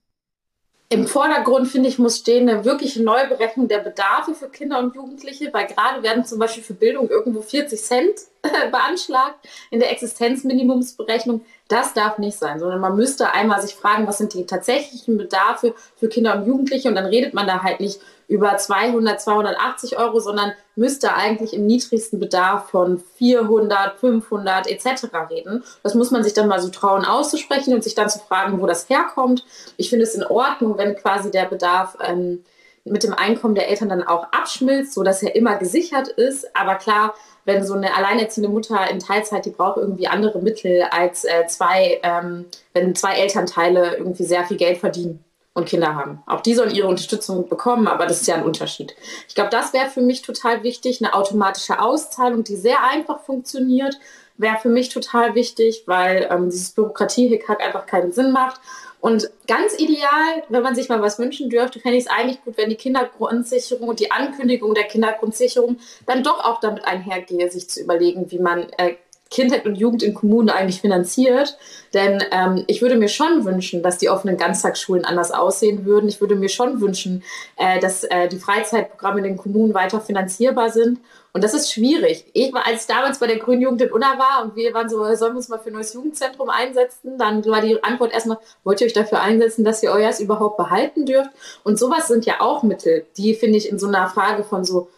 Im 0.92 1.06
Vordergrund, 1.06 1.68
finde 1.68 1.88
ich, 1.88 1.98
muss 1.98 2.18
stehen 2.18 2.46
eine 2.46 2.66
wirkliche 2.66 3.02
Neuberechnung 3.02 3.66
der 3.66 3.78
Bedarfe 3.78 4.34
für 4.34 4.50
Kinder 4.50 4.78
und 4.78 4.94
Jugendliche, 4.94 5.50
weil 5.50 5.66
gerade 5.66 6.02
werden 6.02 6.26
zum 6.26 6.38
Beispiel 6.38 6.62
für 6.62 6.74
Bildung 6.74 7.08
irgendwo 7.08 7.40
40 7.40 7.82
Cent 7.82 8.14
beanschlagt 8.70 9.48
in 9.70 9.80
der 9.80 9.90
Existenzminimumsberechnung. 9.90 11.46
Das 11.68 11.94
darf 11.94 12.18
nicht 12.18 12.36
sein, 12.36 12.58
sondern 12.58 12.78
man 12.78 12.94
müsste 12.94 13.32
einmal 13.32 13.62
sich 13.62 13.74
fragen, 13.74 14.06
was 14.06 14.18
sind 14.18 14.34
die 14.34 14.44
tatsächlichen 14.44 15.16
Bedarfe 15.16 15.74
für 15.96 16.10
Kinder 16.10 16.36
und 16.36 16.46
Jugendliche 16.46 16.90
und 16.90 16.94
dann 16.94 17.06
redet 17.06 17.32
man 17.32 17.46
da 17.46 17.62
halt 17.62 17.80
nicht 17.80 17.98
über 18.32 18.56
200, 18.56 19.20
280 19.20 19.98
Euro, 19.98 20.18
sondern 20.18 20.54
müsste 20.74 21.12
eigentlich 21.12 21.52
im 21.52 21.66
niedrigsten 21.66 22.18
Bedarf 22.18 22.70
von 22.70 22.98
400, 23.16 24.00
500 24.00 24.66
etc. 24.68 25.04
reden. 25.28 25.62
Das 25.82 25.94
muss 25.94 26.10
man 26.10 26.24
sich 26.24 26.32
dann 26.32 26.48
mal 26.48 26.58
so 26.58 26.70
trauen 26.70 27.04
auszusprechen 27.04 27.74
und 27.74 27.84
sich 27.84 27.94
dann 27.94 28.08
zu 28.08 28.20
fragen, 28.20 28.60
wo 28.62 28.66
das 28.66 28.88
herkommt. 28.88 29.44
Ich 29.76 29.90
finde 29.90 30.04
es 30.04 30.14
in 30.14 30.24
Ordnung, 30.24 30.78
wenn 30.78 30.96
quasi 30.96 31.30
der 31.30 31.44
Bedarf 31.44 31.98
ähm, 32.02 32.42
mit 32.84 33.04
dem 33.04 33.12
Einkommen 33.12 33.54
der 33.54 33.68
Eltern 33.68 33.90
dann 33.90 34.02
auch 34.02 34.24
abschmilzt, 34.32 34.94
sodass 34.94 35.22
er 35.22 35.36
immer 35.36 35.56
gesichert 35.56 36.08
ist. 36.08 36.56
Aber 36.56 36.76
klar, 36.76 37.14
wenn 37.44 37.66
so 37.66 37.74
eine 37.74 37.94
alleinerziehende 37.94 38.48
Mutter 38.48 38.88
in 38.90 38.98
Teilzeit, 38.98 39.44
die 39.44 39.50
braucht 39.50 39.76
irgendwie 39.76 40.08
andere 40.08 40.40
Mittel 40.40 40.84
als 40.90 41.24
äh, 41.24 41.46
zwei, 41.48 42.00
ähm, 42.02 42.46
wenn 42.72 42.94
zwei 42.94 43.12
Elternteile 43.16 43.96
irgendwie 43.98 44.24
sehr 44.24 44.44
viel 44.44 44.56
Geld 44.56 44.78
verdienen 44.78 45.22
und 45.54 45.68
Kinder 45.68 45.94
haben. 45.94 46.22
Auch 46.26 46.40
die 46.40 46.54
sollen 46.54 46.74
ihre 46.74 46.88
Unterstützung 46.88 47.48
bekommen, 47.48 47.86
aber 47.86 48.06
das 48.06 48.22
ist 48.22 48.26
ja 48.26 48.36
ein 48.36 48.44
Unterschied. 48.44 48.94
Ich 49.28 49.34
glaube, 49.34 49.50
das 49.50 49.72
wäre 49.72 49.90
für 49.90 50.00
mich 50.00 50.22
total 50.22 50.62
wichtig. 50.62 51.02
Eine 51.02 51.14
automatische 51.14 51.80
Auszahlung, 51.80 52.42
die 52.42 52.56
sehr 52.56 52.82
einfach 52.84 53.20
funktioniert, 53.20 53.98
wäre 54.38 54.56
für 54.58 54.70
mich 54.70 54.88
total 54.88 55.34
wichtig, 55.34 55.84
weil 55.86 56.28
ähm, 56.30 56.48
dieses 56.48 56.70
Bürokratie-Hickhack 56.70 57.62
einfach 57.62 57.86
keinen 57.86 58.12
Sinn 58.12 58.32
macht. 58.32 58.60
Und 59.00 59.30
ganz 59.48 59.76
ideal, 59.78 60.44
wenn 60.48 60.62
man 60.62 60.76
sich 60.76 60.88
mal 60.88 61.02
was 61.02 61.18
wünschen 61.18 61.50
dürfte, 61.50 61.80
fände 61.80 61.98
ich 61.98 62.04
es 62.04 62.10
eigentlich 62.10 62.42
gut, 62.44 62.56
wenn 62.56 62.70
die 62.70 62.76
Kindergrundsicherung 62.76 63.88
und 63.88 63.98
die 63.98 64.12
Ankündigung 64.12 64.74
der 64.74 64.84
Kindergrundsicherung 64.84 65.78
dann 66.06 66.22
doch 66.22 66.44
auch 66.44 66.60
damit 66.60 66.84
einhergehe, 66.84 67.50
sich 67.50 67.68
zu 67.68 67.80
überlegen, 67.80 68.30
wie 68.30 68.38
man 68.38 68.68
äh, 68.78 68.94
Kindheit 69.32 69.66
und 69.66 69.76
Jugend 69.76 70.02
in 70.02 70.14
Kommunen 70.14 70.50
eigentlich 70.50 70.80
finanziert. 70.80 71.56
Denn 71.94 72.22
ähm, 72.30 72.64
ich 72.66 72.82
würde 72.82 72.96
mir 72.96 73.08
schon 73.08 73.44
wünschen, 73.44 73.82
dass 73.82 73.98
die 73.98 74.10
offenen 74.10 74.36
Ganztagsschulen 74.36 75.04
anders 75.04 75.32
aussehen 75.32 75.84
würden. 75.84 76.08
Ich 76.08 76.20
würde 76.20 76.36
mir 76.36 76.48
schon 76.48 76.80
wünschen, 76.80 77.24
äh, 77.56 77.80
dass 77.80 78.04
äh, 78.04 78.28
die 78.28 78.38
Freizeitprogramme 78.38 79.18
in 79.18 79.24
den 79.24 79.36
Kommunen 79.36 79.74
weiter 79.74 80.00
finanzierbar 80.00 80.70
sind. 80.70 81.00
Und 81.32 81.42
das 81.42 81.54
ist 81.54 81.72
schwierig. 81.72 82.26
Ich 82.34 82.52
war, 82.52 82.66
als 82.66 82.82
ich 82.82 82.86
damals 82.88 83.18
bei 83.18 83.26
der 83.26 83.38
Grünen 83.38 83.62
Jugend 83.62 83.80
in 83.80 83.90
Unna 83.90 84.18
war 84.18 84.44
und 84.44 84.54
wir 84.54 84.74
waren 84.74 84.90
so, 84.90 84.98
sollen 85.14 85.32
wir 85.32 85.38
uns 85.38 85.48
mal 85.48 85.58
für 85.58 85.70
ein 85.70 85.74
neues 85.74 85.94
Jugendzentrum 85.94 86.50
einsetzen? 86.50 87.16
Dann 87.16 87.44
war 87.46 87.62
die 87.62 87.82
Antwort 87.82 88.12
erstmal, 88.12 88.38
wollt 88.64 88.82
ihr 88.82 88.86
euch 88.86 88.92
dafür 88.92 89.22
einsetzen, 89.22 89.64
dass 89.64 89.82
ihr 89.82 89.92
euers 89.92 90.20
überhaupt 90.20 90.58
behalten 90.58 91.06
dürft? 91.06 91.30
Und 91.64 91.78
sowas 91.78 92.08
sind 92.08 92.26
ja 92.26 92.40
auch 92.40 92.62
Mittel, 92.62 93.06
die 93.16 93.34
finde 93.34 93.56
ich 93.56 93.70
in 93.70 93.78
so 93.78 93.86
einer 93.86 94.08
Frage 94.08 94.44
von 94.44 94.64
so, 94.64 94.88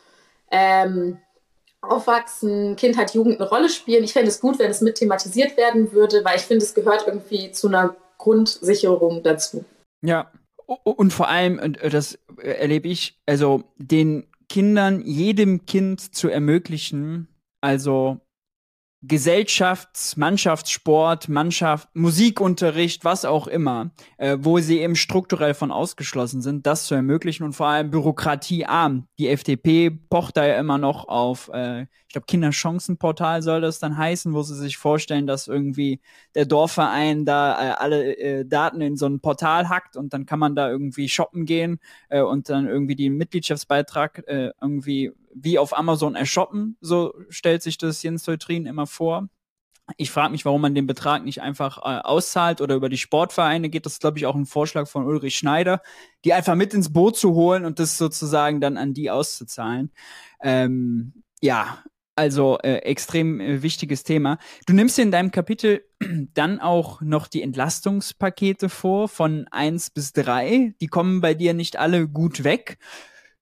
ähm, 0.50 1.18
Aufwachsen, 1.90 2.76
Kindheit, 2.76 3.14
Jugend 3.14 3.40
eine 3.40 3.48
Rolle 3.48 3.68
spielen. 3.68 4.04
Ich 4.04 4.12
fände 4.12 4.28
es 4.28 4.40
gut, 4.40 4.58
wenn 4.58 4.70
es 4.70 4.80
mit 4.80 4.96
thematisiert 4.96 5.56
werden 5.56 5.92
würde, 5.92 6.24
weil 6.24 6.36
ich 6.36 6.42
finde, 6.42 6.64
es 6.64 6.74
gehört 6.74 7.06
irgendwie 7.06 7.50
zu 7.52 7.68
einer 7.68 7.94
Grundsicherung 8.18 9.22
dazu. 9.22 9.64
Ja, 10.02 10.30
und 10.66 11.12
vor 11.12 11.28
allem, 11.28 11.58
und 11.58 11.78
das 11.82 12.18
erlebe 12.38 12.88
ich, 12.88 13.18
also 13.26 13.64
den 13.76 14.26
Kindern, 14.48 15.02
jedem 15.02 15.66
Kind 15.66 16.14
zu 16.14 16.28
ermöglichen, 16.28 17.28
also 17.60 18.20
Gesellschafts-, 19.06 20.16
Mannschaftssport, 20.16 21.28
Mannschaft, 21.28 21.88
Musikunterricht, 21.94 23.04
was 23.04 23.24
auch 23.24 23.46
immer, 23.46 23.90
äh, 24.16 24.38
wo 24.40 24.58
sie 24.58 24.80
eben 24.80 24.96
strukturell 24.96 25.54
von 25.54 25.70
ausgeschlossen 25.70 26.40
sind, 26.40 26.66
das 26.66 26.86
zu 26.86 26.94
ermöglichen 26.94 27.44
und 27.44 27.52
vor 27.52 27.66
allem 27.66 27.90
bürokratiearm. 27.90 29.06
Die 29.18 29.28
FDP 29.28 29.90
pocht 29.90 30.36
da 30.36 30.46
ja 30.46 30.58
immer 30.58 30.78
noch 30.78 31.08
auf, 31.08 31.50
äh, 31.52 31.82
ich 31.82 32.12
glaube, 32.14 32.26
Kinderchancenportal 32.26 33.42
soll 33.42 33.60
das 33.60 33.78
dann 33.78 33.98
heißen, 33.98 34.32
wo 34.32 34.42
sie 34.42 34.54
sich 34.54 34.78
vorstellen, 34.78 35.26
dass 35.26 35.48
irgendwie 35.48 36.00
der 36.34 36.46
Dorfverein 36.46 37.24
da 37.24 37.52
äh, 37.52 37.74
alle 37.74 38.16
äh, 38.16 38.44
Daten 38.46 38.80
in 38.80 38.96
so 38.96 39.06
ein 39.06 39.20
Portal 39.20 39.68
hackt 39.68 39.96
und 39.96 40.14
dann 40.14 40.24
kann 40.24 40.38
man 40.38 40.54
da 40.54 40.70
irgendwie 40.70 41.08
shoppen 41.08 41.44
gehen 41.44 41.78
äh, 42.08 42.22
und 42.22 42.48
dann 42.48 42.66
irgendwie 42.66 42.96
den 42.96 43.16
Mitgliedschaftsbeitrag 43.16 44.26
äh, 44.28 44.52
irgendwie 44.60 45.12
wie 45.34 45.58
auf 45.58 45.76
Amazon 45.76 46.14
ershoppen, 46.14 46.76
so 46.80 47.14
stellt 47.28 47.62
sich 47.62 47.78
das 47.78 48.02
Jens 48.02 48.22
Teutrin 48.22 48.66
immer 48.66 48.86
vor. 48.86 49.28
Ich 49.98 50.10
frage 50.10 50.32
mich, 50.32 50.46
warum 50.46 50.62
man 50.62 50.74
den 50.74 50.86
Betrag 50.86 51.24
nicht 51.24 51.42
einfach 51.42 51.78
äh, 51.78 52.00
auszahlt 52.00 52.62
oder 52.62 52.74
über 52.74 52.88
die 52.88 52.96
Sportvereine 52.96 53.68
geht. 53.68 53.84
Das 53.84 53.94
ist, 53.94 54.00
glaube 54.00 54.16
ich, 54.16 54.24
auch 54.24 54.34
ein 54.34 54.46
Vorschlag 54.46 54.88
von 54.88 55.04
Ulrich 55.04 55.36
Schneider, 55.36 55.82
die 56.24 56.32
einfach 56.32 56.54
mit 56.54 56.72
ins 56.72 56.90
Boot 56.90 57.18
zu 57.18 57.34
holen 57.34 57.66
und 57.66 57.78
das 57.78 57.98
sozusagen 57.98 58.62
dann 58.62 58.78
an 58.78 58.94
die 58.94 59.10
auszuzahlen. 59.10 59.92
Ähm, 60.40 61.12
ja, 61.42 61.84
also 62.16 62.58
äh, 62.62 62.76
extrem 62.78 63.40
äh, 63.40 63.62
wichtiges 63.62 64.04
Thema. 64.04 64.38
Du 64.66 64.72
nimmst 64.72 64.98
in 64.98 65.10
deinem 65.10 65.30
Kapitel 65.30 65.84
dann 66.34 66.60
auch 66.60 67.00
noch 67.00 67.26
die 67.26 67.42
Entlastungspakete 67.42 68.68
vor 68.68 69.08
von 69.08 69.46
eins 69.50 69.90
bis 69.90 70.12
drei. 70.12 70.74
Die 70.80 70.86
kommen 70.86 71.20
bei 71.20 71.34
dir 71.34 71.54
nicht 71.54 71.76
alle 71.76 72.08
gut 72.08 72.44
weg. 72.44 72.78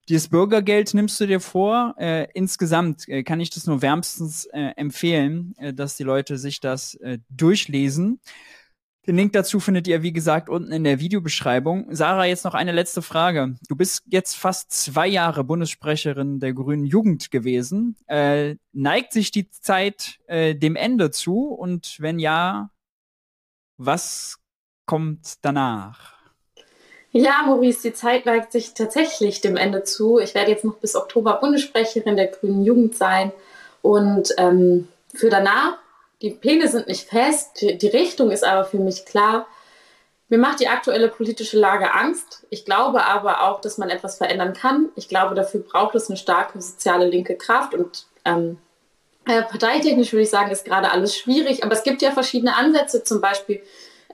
Dieses 0.08 0.28
Bürgergeld 0.28 0.94
nimmst 0.94 1.20
du 1.20 1.26
dir 1.26 1.40
vor. 1.40 1.94
Äh, 1.96 2.26
insgesamt 2.34 3.08
äh, 3.08 3.22
kann 3.22 3.40
ich 3.40 3.50
das 3.50 3.66
nur 3.66 3.82
wärmstens 3.82 4.46
äh, 4.46 4.72
empfehlen, 4.76 5.54
äh, 5.58 5.72
dass 5.72 5.96
die 5.96 6.02
Leute 6.02 6.38
sich 6.38 6.58
das 6.58 6.94
äh, 6.96 7.18
durchlesen. 7.28 8.20
Den 9.06 9.16
Link 9.16 9.32
dazu 9.32 9.58
findet 9.58 9.88
ihr, 9.88 10.02
wie 10.02 10.12
gesagt, 10.12 10.48
unten 10.48 10.72
in 10.72 10.84
der 10.84 11.00
Videobeschreibung. 11.00 11.94
Sarah, 11.94 12.24
jetzt 12.24 12.44
noch 12.44 12.54
eine 12.54 12.72
letzte 12.72 13.02
Frage. 13.02 13.56
Du 13.68 13.74
bist 13.74 14.02
jetzt 14.06 14.36
fast 14.36 14.70
zwei 14.70 15.08
Jahre 15.08 15.42
Bundessprecherin 15.42 16.38
der 16.38 16.52
Grünen 16.52 16.86
Jugend 16.86 17.32
gewesen. 17.32 17.96
Äh, 18.06 18.56
neigt 18.72 19.12
sich 19.12 19.32
die 19.32 19.50
Zeit 19.50 20.20
dem 20.28 20.76
Ende 20.76 21.10
zu? 21.10 21.48
Und 21.48 21.96
wenn 21.98 22.20
ja, 22.20 22.70
was 23.76 24.38
kommt 24.86 25.34
danach? 25.42 26.21
Ja, 27.12 27.42
Maurice, 27.46 27.82
die 27.82 27.92
Zeit 27.92 28.24
neigt 28.24 28.52
sich 28.52 28.72
tatsächlich 28.72 29.42
dem 29.42 29.58
Ende 29.58 29.84
zu. 29.84 30.18
Ich 30.18 30.34
werde 30.34 30.50
jetzt 30.50 30.64
noch 30.64 30.76
bis 30.76 30.96
Oktober 30.96 31.34
Bundessprecherin 31.34 32.16
der 32.16 32.28
Grünen 32.28 32.64
Jugend 32.64 32.96
sein. 32.96 33.32
Und 33.82 34.34
ähm, 34.38 34.88
für 35.14 35.28
danach, 35.28 35.76
die 36.22 36.30
Pläne 36.30 36.68
sind 36.68 36.88
nicht 36.88 37.08
fest, 37.08 37.60
die 37.60 37.86
Richtung 37.88 38.30
ist 38.30 38.44
aber 38.44 38.64
für 38.64 38.78
mich 38.78 39.04
klar. 39.04 39.46
Mir 40.30 40.38
macht 40.38 40.60
die 40.60 40.68
aktuelle 40.68 41.08
politische 41.08 41.58
Lage 41.58 41.92
Angst. 41.92 42.46
Ich 42.48 42.64
glaube 42.64 43.04
aber 43.04 43.42
auch, 43.42 43.60
dass 43.60 43.76
man 43.76 43.90
etwas 43.90 44.16
verändern 44.16 44.54
kann. 44.54 44.88
Ich 44.96 45.08
glaube, 45.08 45.34
dafür 45.34 45.60
braucht 45.60 45.94
es 45.94 46.08
eine 46.08 46.16
starke 46.16 46.62
soziale 46.62 47.06
linke 47.06 47.36
Kraft. 47.36 47.74
Und 47.74 48.06
ähm, 48.24 48.56
äh, 49.26 49.42
parteitechnisch 49.42 50.12
würde 50.14 50.22
ich 50.22 50.30
sagen, 50.30 50.50
ist 50.50 50.64
gerade 50.64 50.90
alles 50.90 51.14
schwierig. 51.14 51.62
Aber 51.62 51.74
es 51.74 51.82
gibt 51.82 52.00
ja 52.00 52.12
verschiedene 52.12 52.56
Ansätze, 52.56 53.04
zum 53.04 53.20
Beispiel 53.20 53.60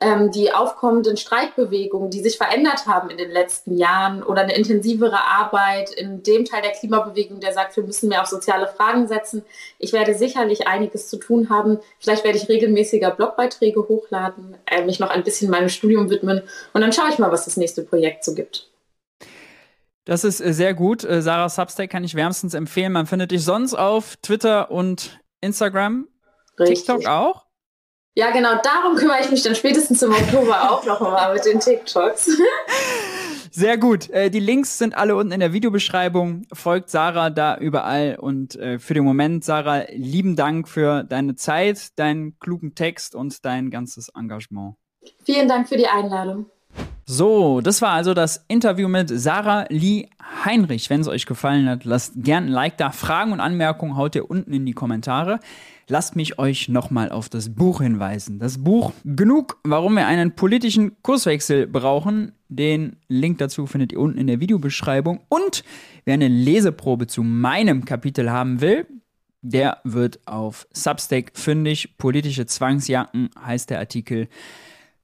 ähm, 0.00 0.30
die 0.30 0.52
aufkommenden 0.52 1.16
Streikbewegungen, 1.16 2.10
die 2.10 2.20
sich 2.20 2.36
verändert 2.36 2.86
haben 2.86 3.10
in 3.10 3.18
den 3.18 3.30
letzten 3.30 3.76
Jahren 3.76 4.22
oder 4.22 4.42
eine 4.42 4.54
intensivere 4.54 5.24
Arbeit 5.24 5.90
in 5.90 6.22
dem 6.22 6.44
Teil 6.44 6.62
der 6.62 6.72
Klimabewegung, 6.72 7.40
der 7.40 7.52
sagt, 7.52 7.76
wir 7.76 7.84
müssen 7.84 8.08
mehr 8.08 8.22
auf 8.22 8.28
soziale 8.28 8.68
Fragen 8.68 9.08
setzen. 9.08 9.44
Ich 9.78 9.92
werde 9.92 10.14
sicherlich 10.14 10.66
einiges 10.66 11.08
zu 11.08 11.16
tun 11.16 11.50
haben. 11.50 11.78
Vielleicht 11.98 12.24
werde 12.24 12.38
ich 12.38 12.48
regelmäßiger 12.48 13.10
Blogbeiträge 13.10 13.80
hochladen, 13.80 14.56
äh, 14.66 14.84
mich 14.84 15.00
noch 15.00 15.10
ein 15.10 15.24
bisschen 15.24 15.50
meinem 15.50 15.68
Studium 15.68 16.10
widmen 16.10 16.42
und 16.72 16.80
dann 16.80 16.92
schaue 16.92 17.08
ich 17.10 17.18
mal, 17.18 17.32
was 17.32 17.44
das 17.44 17.56
nächste 17.56 17.82
Projekt 17.82 18.24
so 18.24 18.34
gibt. 18.34 18.68
Das 20.04 20.24
ist 20.24 20.40
äh, 20.40 20.54
sehr 20.54 20.74
gut. 20.74 21.04
Äh, 21.04 21.20
Sarah 21.20 21.48
Substack 21.48 21.90
kann 21.90 22.02
ich 22.02 22.14
wärmstens 22.14 22.54
empfehlen. 22.54 22.92
Man 22.92 23.06
findet 23.06 23.30
dich 23.30 23.44
sonst 23.44 23.74
auf 23.74 24.16
Twitter 24.22 24.70
und 24.70 25.20
Instagram. 25.42 26.08
Richtig. 26.58 26.86
TikTok 26.86 27.06
auch? 27.06 27.47
Ja, 28.18 28.32
genau, 28.32 28.60
darum 28.64 28.96
kümmere 28.96 29.20
ich 29.20 29.30
mich 29.30 29.44
dann 29.44 29.54
spätestens 29.54 30.02
im 30.02 30.10
Oktober 30.10 30.72
auch 30.72 30.84
noch 30.84 31.00
mal 31.00 31.32
mit 31.32 31.44
den 31.44 31.60
TikToks. 31.60 32.28
Sehr 33.52 33.78
gut. 33.78 34.10
Äh, 34.10 34.28
die 34.28 34.40
Links 34.40 34.76
sind 34.76 34.96
alle 34.96 35.14
unten 35.14 35.30
in 35.30 35.38
der 35.38 35.52
Videobeschreibung. 35.52 36.42
Folgt 36.52 36.90
Sarah 36.90 37.30
da 37.30 37.56
überall. 37.58 38.16
Und 38.18 38.56
äh, 38.56 38.80
für 38.80 38.94
den 38.94 39.04
Moment, 39.04 39.44
Sarah, 39.44 39.84
lieben 39.90 40.34
Dank 40.34 40.68
für 40.68 41.04
deine 41.04 41.36
Zeit, 41.36 41.96
deinen 41.96 42.36
klugen 42.40 42.74
Text 42.74 43.14
und 43.14 43.44
dein 43.44 43.70
ganzes 43.70 44.08
Engagement. 44.08 44.74
Vielen 45.22 45.46
Dank 45.46 45.68
für 45.68 45.76
die 45.76 45.86
Einladung. 45.86 46.46
So, 47.10 47.62
das 47.62 47.80
war 47.80 47.92
also 47.92 48.12
das 48.12 48.44
Interview 48.48 48.86
mit 48.86 49.08
Sarah 49.08 49.64
Lee 49.70 50.08
Heinrich. 50.44 50.90
Wenn 50.90 51.00
es 51.00 51.08
euch 51.08 51.24
gefallen 51.24 51.66
hat, 51.66 51.86
lasst 51.86 52.12
gern 52.16 52.44
ein 52.44 52.50
Like 52.50 52.76
da. 52.76 52.90
Fragen 52.90 53.32
und 53.32 53.40
Anmerkungen 53.40 53.96
haut 53.96 54.14
ihr 54.14 54.30
unten 54.30 54.52
in 54.52 54.66
die 54.66 54.74
Kommentare. 54.74 55.40
Lasst 55.88 56.16
mich 56.16 56.38
euch 56.38 56.68
nochmal 56.68 57.10
auf 57.10 57.30
das 57.30 57.54
Buch 57.54 57.80
hinweisen. 57.80 58.38
Das 58.38 58.62
Buch 58.62 58.92
Genug, 59.04 59.58
warum 59.64 59.94
wir 59.94 60.06
einen 60.06 60.36
politischen 60.36 61.00
Kurswechsel 61.00 61.66
brauchen. 61.66 62.32
Den 62.50 62.96
Link 63.08 63.38
dazu 63.38 63.66
findet 63.66 63.92
ihr 63.92 64.00
unten 64.00 64.18
in 64.18 64.26
der 64.26 64.40
Videobeschreibung. 64.40 65.20
Und 65.30 65.64
wer 66.04 66.12
eine 66.12 66.28
Leseprobe 66.28 67.06
zu 67.06 67.22
meinem 67.22 67.86
Kapitel 67.86 68.30
haben 68.30 68.60
will, 68.60 68.86
der 69.40 69.78
wird 69.82 70.20
auf 70.26 70.66
Substack 70.74 71.30
fündig. 71.32 71.96
Politische 71.96 72.44
Zwangsjacken 72.44 73.30
heißt 73.42 73.70
der 73.70 73.78
Artikel. 73.78 74.28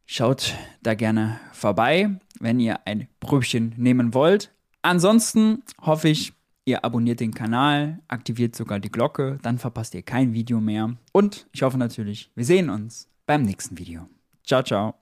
Schaut 0.07 0.55
da 0.83 0.95
gerne 0.95 1.41
vorbei, 1.53 2.19
wenn 2.39 2.61
ihr 2.61 2.87
ein 2.87 3.09
Brötchen 3.21 3.75
nehmen 3.77 4.15
wollt. 4.15 4.53
Ansonsten 4.83 5.63
hoffe 5.81 6.09
ich, 6.09 6.35
ihr 6.67 6.85
abonniert 6.85 7.21
den 7.21 7.33
Kanal, 7.33 8.01
aktiviert 8.09 8.55
sogar 8.55 8.81
die 8.81 8.91
Glocke, 8.91 9.39
dann 9.43 9.59
verpasst 9.59 9.95
ihr 9.95 10.03
kein 10.03 10.35
Video 10.35 10.61
mehr. 10.61 10.95
Und 11.13 11.47
ich 11.53 11.63
hoffe 11.63 11.79
natürlich, 11.79 12.31
wir 12.35 12.45
sehen 12.45 12.69
uns 12.69 13.09
beim 13.27 13.43
nächsten 13.43 13.79
Video. 13.79 14.09
Ciao, 14.45 14.63
ciao. 14.63 14.95